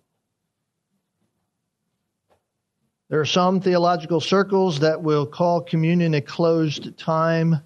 There 3.08 3.20
are 3.20 3.24
some 3.24 3.60
theological 3.60 4.20
circles 4.20 4.80
that 4.80 5.00
will 5.00 5.26
call 5.26 5.60
communion 5.60 6.12
a 6.14 6.20
closed 6.20 6.98
time 6.98 7.60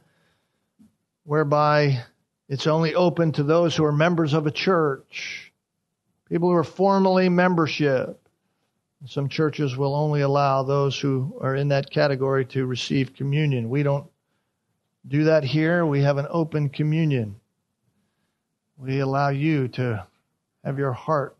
whereby 1.30 2.02
it's 2.48 2.66
only 2.66 2.92
open 2.96 3.30
to 3.30 3.44
those 3.44 3.76
who 3.76 3.84
are 3.84 3.92
members 3.92 4.32
of 4.34 4.48
a 4.48 4.50
church, 4.50 5.52
people 6.28 6.48
who 6.48 6.56
are 6.56 6.64
formally 6.64 7.28
membership. 7.28 8.20
Some 9.06 9.28
churches 9.28 9.76
will 9.76 9.94
only 9.94 10.22
allow 10.22 10.64
those 10.64 10.98
who 10.98 11.38
are 11.40 11.54
in 11.54 11.68
that 11.68 11.88
category 11.88 12.46
to 12.46 12.66
receive 12.66 13.14
communion. 13.14 13.70
We 13.70 13.84
don't 13.84 14.10
do 15.06 15.22
that 15.22 15.44
here. 15.44 15.86
We 15.86 16.02
have 16.02 16.18
an 16.18 16.26
open 16.30 16.68
communion. 16.68 17.36
We 18.76 18.98
allow 18.98 19.28
you 19.28 19.68
to 19.68 20.04
have 20.64 20.80
your 20.80 20.92
heart 20.92 21.36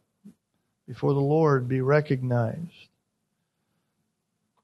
before 0.86 1.14
the 1.14 1.18
Lord 1.18 1.66
be 1.66 1.80
recognized. 1.80 2.89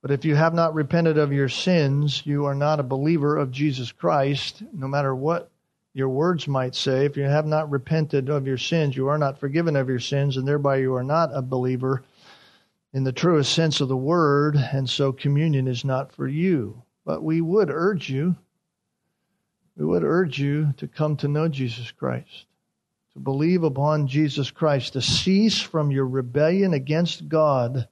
But 0.07 0.15
if 0.15 0.25
you 0.25 0.37
have 0.37 0.55
not 0.55 0.73
repented 0.73 1.19
of 1.19 1.33
your 1.33 1.49
sins, 1.49 2.25
you 2.25 2.45
are 2.45 2.55
not 2.55 2.79
a 2.79 2.85
believer 2.85 3.37
of 3.37 3.51
Jesus 3.51 3.91
Christ, 3.91 4.63
no 4.73 4.87
matter 4.87 5.13
what 5.17 5.51
your 5.95 6.09
words 6.09 6.47
might 6.47 6.77
say. 6.77 7.07
If 7.07 7.17
you 7.17 7.25
have 7.25 7.45
not 7.45 7.69
repented 7.69 8.29
of 8.29 8.47
your 8.47 8.57
sins, 8.57 8.97
you 8.97 9.09
are 9.09 9.19
not 9.19 9.41
forgiven 9.41 9.75
of 9.75 9.89
your 9.89 9.99
sins, 9.99 10.37
and 10.37 10.47
thereby 10.47 10.77
you 10.77 10.95
are 10.95 11.03
not 11.03 11.31
a 11.35 11.43
believer 11.43 12.05
in 12.93 13.03
the 13.03 13.11
truest 13.11 13.53
sense 13.53 13.81
of 13.81 13.89
the 13.89 13.97
word, 13.97 14.55
and 14.55 14.89
so 14.89 15.11
communion 15.11 15.67
is 15.67 15.85
not 15.85 16.13
for 16.13 16.29
you. 16.29 16.85
But 17.05 17.25
we 17.25 17.41
would 17.41 17.69
urge 17.69 18.09
you, 18.09 18.37
we 19.77 19.85
would 19.85 20.05
urge 20.05 20.39
you 20.39 20.73
to 20.77 20.87
come 20.87 21.17
to 21.17 21.27
know 21.27 21.49
Jesus 21.49 21.91
Christ, 21.91 22.47
to 23.15 23.19
believe 23.19 23.65
upon 23.65 24.07
Jesus 24.07 24.53
Christ, 24.53 24.93
to 24.93 25.03
cease 25.03 25.61
from 25.61 25.91
your 25.91 26.07
rebellion 26.07 26.75
against 26.75 27.29
God 27.29 27.89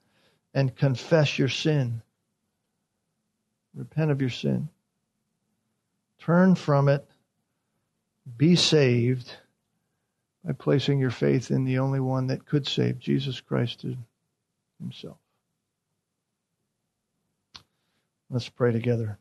and 0.54 0.76
confess 0.76 1.40
your 1.40 1.48
sin. 1.48 2.02
Repent 3.74 4.10
of 4.10 4.20
your 4.20 4.30
sin. 4.30 4.68
Turn 6.20 6.54
from 6.54 6.88
it. 6.88 7.06
Be 8.36 8.56
saved 8.56 9.32
by 10.44 10.52
placing 10.52 10.98
your 10.98 11.10
faith 11.10 11.50
in 11.50 11.64
the 11.64 11.78
only 11.78 12.00
one 12.00 12.28
that 12.28 12.46
could 12.46 12.66
save, 12.66 12.98
Jesus 12.98 13.40
Christ 13.40 13.84
Himself. 14.80 15.18
Let's 18.30 18.48
pray 18.48 18.72
together. 18.72 19.18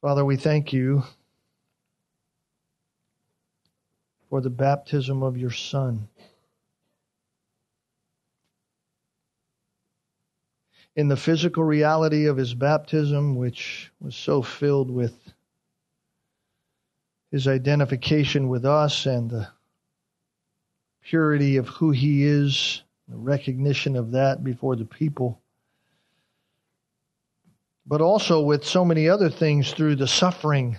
Father, 0.00 0.24
we 0.24 0.36
thank 0.36 0.72
you 0.72 1.02
for 4.28 4.40
the 4.40 4.50
baptism 4.50 5.22
of 5.22 5.38
your 5.38 5.50
Son. 5.50 6.08
In 10.96 11.08
the 11.08 11.16
physical 11.16 11.64
reality 11.64 12.26
of 12.26 12.36
his 12.36 12.54
baptism, 12.54 13.34
which 13.34 13.90
was 14.00 14.14
so 14.14 14.42
filled 14.42 14.90
with 14.90 15.14
his 17.32 17.48
identification 17.48 18.48
with 18.48 18.64
us 18.64 19.06
and 19.06 19.28
the 19.28 19.48
purity 21.02 21.56
of 21.56 21.66
who 21.66 21.90
he 21.90 22.22
is, 22.22 22.82
the 23.08 23.16
recognition 23.16 23.96
of 23.96 24.12
that 24.12 24.44
before 24.44 24.76
the 24.76 24.84
people, 24.84 25.40
but 27.84 28.00
also 28.00 28.40
with 28.40 28.64
so 28.64 28.84
many 28.84 29.08
other 29.08 29.28
things 29.28 29.72
through 29.72 29.96
the 29.96 30.06
suffering 30.06 30.76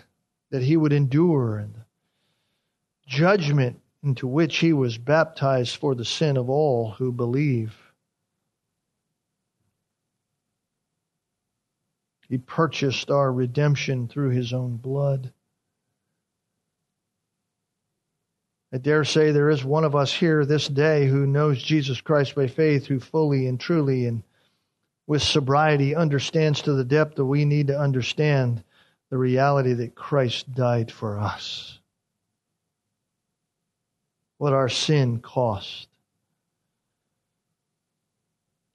that 0.50 0.64
he 0.64 0.78
would 0.78 0.94
endure 0.94 1.58
and 1.58 1.76
judgment 3.06 3.82
into 4.02 4.28
which 4.28 4.58
he 4.58 4.72
was 4.72 4.98
baptized 4.98 5.76
for 5.76 5.94
the 5.94 6.06
sin 6.06 6.38
of 6.38 6.50
all 6.50 6.92
who 6.92 7.12
believe. 7.12 7.85
He 12.30 12.38
purchased 12.38 13.12
our 13.12 13.32
redemption 13.32 14.08
through 14.08 14.30
his 14.30 14.54
own 14.54 14.78
blood. 14.78 15.32
I 18.74 18.78
dare 18.78 19.04
say 19.04 19.32
there 19.32 19.50
is 19.50 19.64
one 19.64 19.84
of 19.84 19.96
us 19.96 20.12
here 20.14 20.46
this 20.46 20.68
day 20.68 21.08
who 21.08 21.26
knows 21.26 21.62
Jesus 21.62 22.02
Christ 22.02 22.36
by 22.36 22.48
faith, 22.48 22.88
who 22.88 23.00
fully 23.00 23.48
and 23.48 23.60
truly 23.60 24.06
and 24.06 24.24
with 25.08 25.22
sobriety 25.22 25.96
understands 25.96 26.64
to 26.64 26.74
the 26.74 26.84
depth 26.84 27.16
that 27.16 27.26
we 27.26 27.46
need 27.46 27.68
to 27.68 27.80
understand 27.80 28.64
the 29.10 29.18
reality 29.18 29.74
that 29.74 29.96
Christ 29.96 30.52
died 30.54 30.92
for 30.92 31.20
us 31.20 31.80
what 34.38 34.54
our 34.54 34.70
sin 34.70 35.20
cost. 35.20 35.88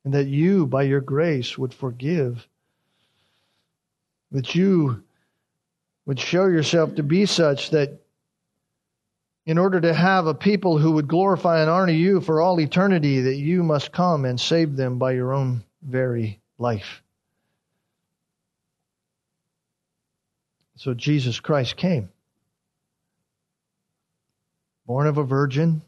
And 0.04 0.14
that 0.14 0.26
you, 0.26 0.66
by 0.66 0.84
your 0.84 1.00
grace, 1.00 1.58
would 1.58 1.74
forgive. 1.74 2.48
That 4.32 4.54
you 4.54 5.02
would 6.06 6.20
show 6.20 6.46
yourself 6.46 6.94
to 6.96 7.02
be 7.02 7.26
such 7.26 7.70
that 7.70 8.00
in 9.46 9.58
order 9.58 9.80
to 9.80 9.92
have 9.92 10.26
a 10.26 10.34
people 10.34 10.78
who 10.78 10.92
would 10.92 11.08
glorify 11.08 11.60
and 11.60 11.70
honor 11.70 11.92
you 11.92 12.20
for 12.20 12.40
all 12.40 12.60
eternity, 12.60 13.22
that 13.22 13.36
you 13.36 13.62
must 13.62 13.90
come 13.90 14.24
and 14.24 14.38
save 14.40 14.76
them 14.76 14.98
by 14.98 15.12
your 15.12 15.32
own 15.32 15.64
very 15.82 16.40
life. 16.58 17.02
So 20.76 20.94
Jesus 20.94 21.40
Christ 21.40 21.76
came. 21.76 22.10
Born 24.86 25.06
of 25.06 25.18
a 25.18 25.24
virgin, 25.24 25.82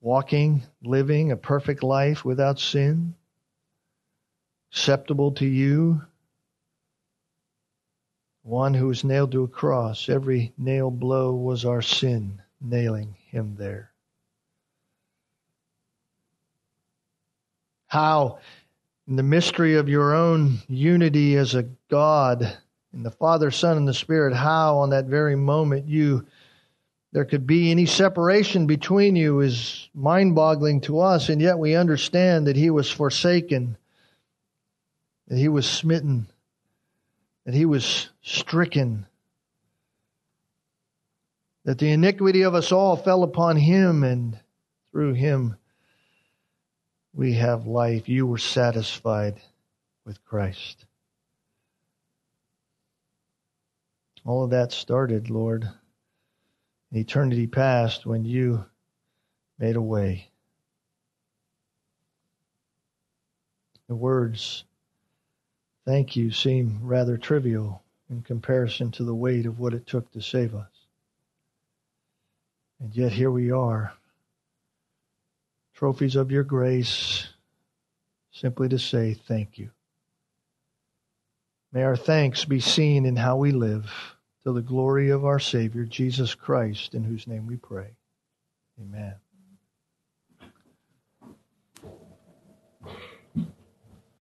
walking, 0.00 0.62
living 0.82 1.32
a 1.32 1.36
perfect 1.36 1.82
life 1.82 2.24
without 2.24 2.58
sin, 2.58 3.14
acceptable 4.72 5.32
to 5.32 5.46
you, 5.46 6.00
one 8.42 8.72
who 8.72 8.86
was 8.88 9.04
nailed 9.04 9.30
to 9.32 9.44
a 9.44 9.48
cross. 9.48 10.08
Every 10.08 10.52
nail 10.56 10.90
blow 10.90 11.34
was 11.34 11.64
our 11.64 11.82
sin, 11.82 12.40
nailing 12.60 13.14
him 13.28 13.54
there. 13.58 13.92
How, 17.86 18.38
in 19.06 19.16
the 19.16 19.22
mystery 19.22 19.76
of 19.76 19.90
your 19.90 20.14
own 20.14 20.58
unity 20.68 21.36
as 21.36 21.54
a 21.54 21.68
God, 21.90 22.56
in 22.94 23.02
the 23.02 23.10
Father, 23.10 23.50
Son, 23.50 23.76
and 23.76 23.86
the 23.86 23.92
Spirit, 23.92 24.34
how 24.34 24.78
on 24.78 24.90
that 24.90 25.04
very 25.04 25.36
moment 25.36 25.86
you 25.86 26.26
there 27.12 27.26
could 27.26 27.46
be 27.46 27.70
any 27.70 27.84
separation 27.84 28.66
between 28.66 29.16
you 29.16 29.40
is 29.40 29.90
mind 29.94 30.34
boggling 30.34 30.80
to 30.80 31.00
us, 31.00 31.28
and 31.28 31.42
yet 31.42 31.58
we 31.58 31.76
understand 31.76 32.46
that 32.46 32.56
he 32.56 32.70
was 32.70 32.90
forsaken, 32.90 33.76
that 35.28 35.38
he 35.38 35.48
was 35.48 35.68
smitten, 35.68 36.26
that 37.44 37.54
he 37.54 37.64
was 37.64 38.08
stricken, 38.22 39.06
that 41.64 41.78
the 41.78 41.90
iniquity 41.90 42.42
of 42.42 42.54
us 42.54 42.72
all 42.72 42.96
fell 42.96 43.22
upon 43.22 43.56
him, 43.56 44.02
and 44.02 44.38
through 44.90 45.14
him 45.14 45.56
we 47.14 47.34
have 47.34 47.66
life. 47.66 48.08
You 48.08 48.26
were 48.26 48.38
satisfied 48.38 49.40
with 50.04 50.24
Christ. 50.24 50.84
All 54.24 54.44
of 54.44 54.50
that 54.50 54.72
started, 54.72 55.30
Lord, 55.30 55.68
in 56.90 56.98
eternity 56.98 57.46
past 57.46 58.06
when 58.06 58.24
you 58.24 58.64
made 59.58 59.76
a 59.76 59.82
way. 59.82 60.28
The 63.88 63.96
words, 63.96 64.64
thank 65.84 66.16
you, 66.16 66.30
seem 66.30 66.80
rather 66.82 67.16
trivial 67.16 67.82
in 68.10 68.22
comparison 68.22 68.90
to 68.92 69.04
the 69.04 69.14
weight 69.14 69.46
of 69.46 69.58
what 69.58 69.74
it 69.74 69.86
took 69.86 70.10
to 70.12 70.20
save 70.20 70.54
us. 70.54 70.68
And 72.80 72.94
yet 72.94 73.12
here 73.12 73.30
we 73.30 73.50
are, 73.50 73.92
trophies 75.74 76.16
of 76.16 76.30
your 76.30 76.42
grace, 76.42 77.28
simply 78.32 78.68
to 78.68 78.78
say 78.78 79.14
thank 79.14 79.58
you. 79.58 79.70
May 81.72 81.84
our 81.84 81.96
thanks 81.96 82.44
be 82.44 82.60
seen 82.60 83.06
in 83.06 83.16
how 83.16 83.36
we 83.36 83.50
live 83.50 83.90
to 84.44 84.52
the 84.52 84.60
glory 84.60 85.10
of 85.10 85.24
our 85.24 85.38
Savior, 85.38 85.84
Jesus 85.84 86.34
Christ, 86.34 86.94
in 86.94 87.04
whose 87.04 87.26
name 87.26 87.46
we 87.46 87.56
pray. 87.56 87.96
Amen. 88.80 89.14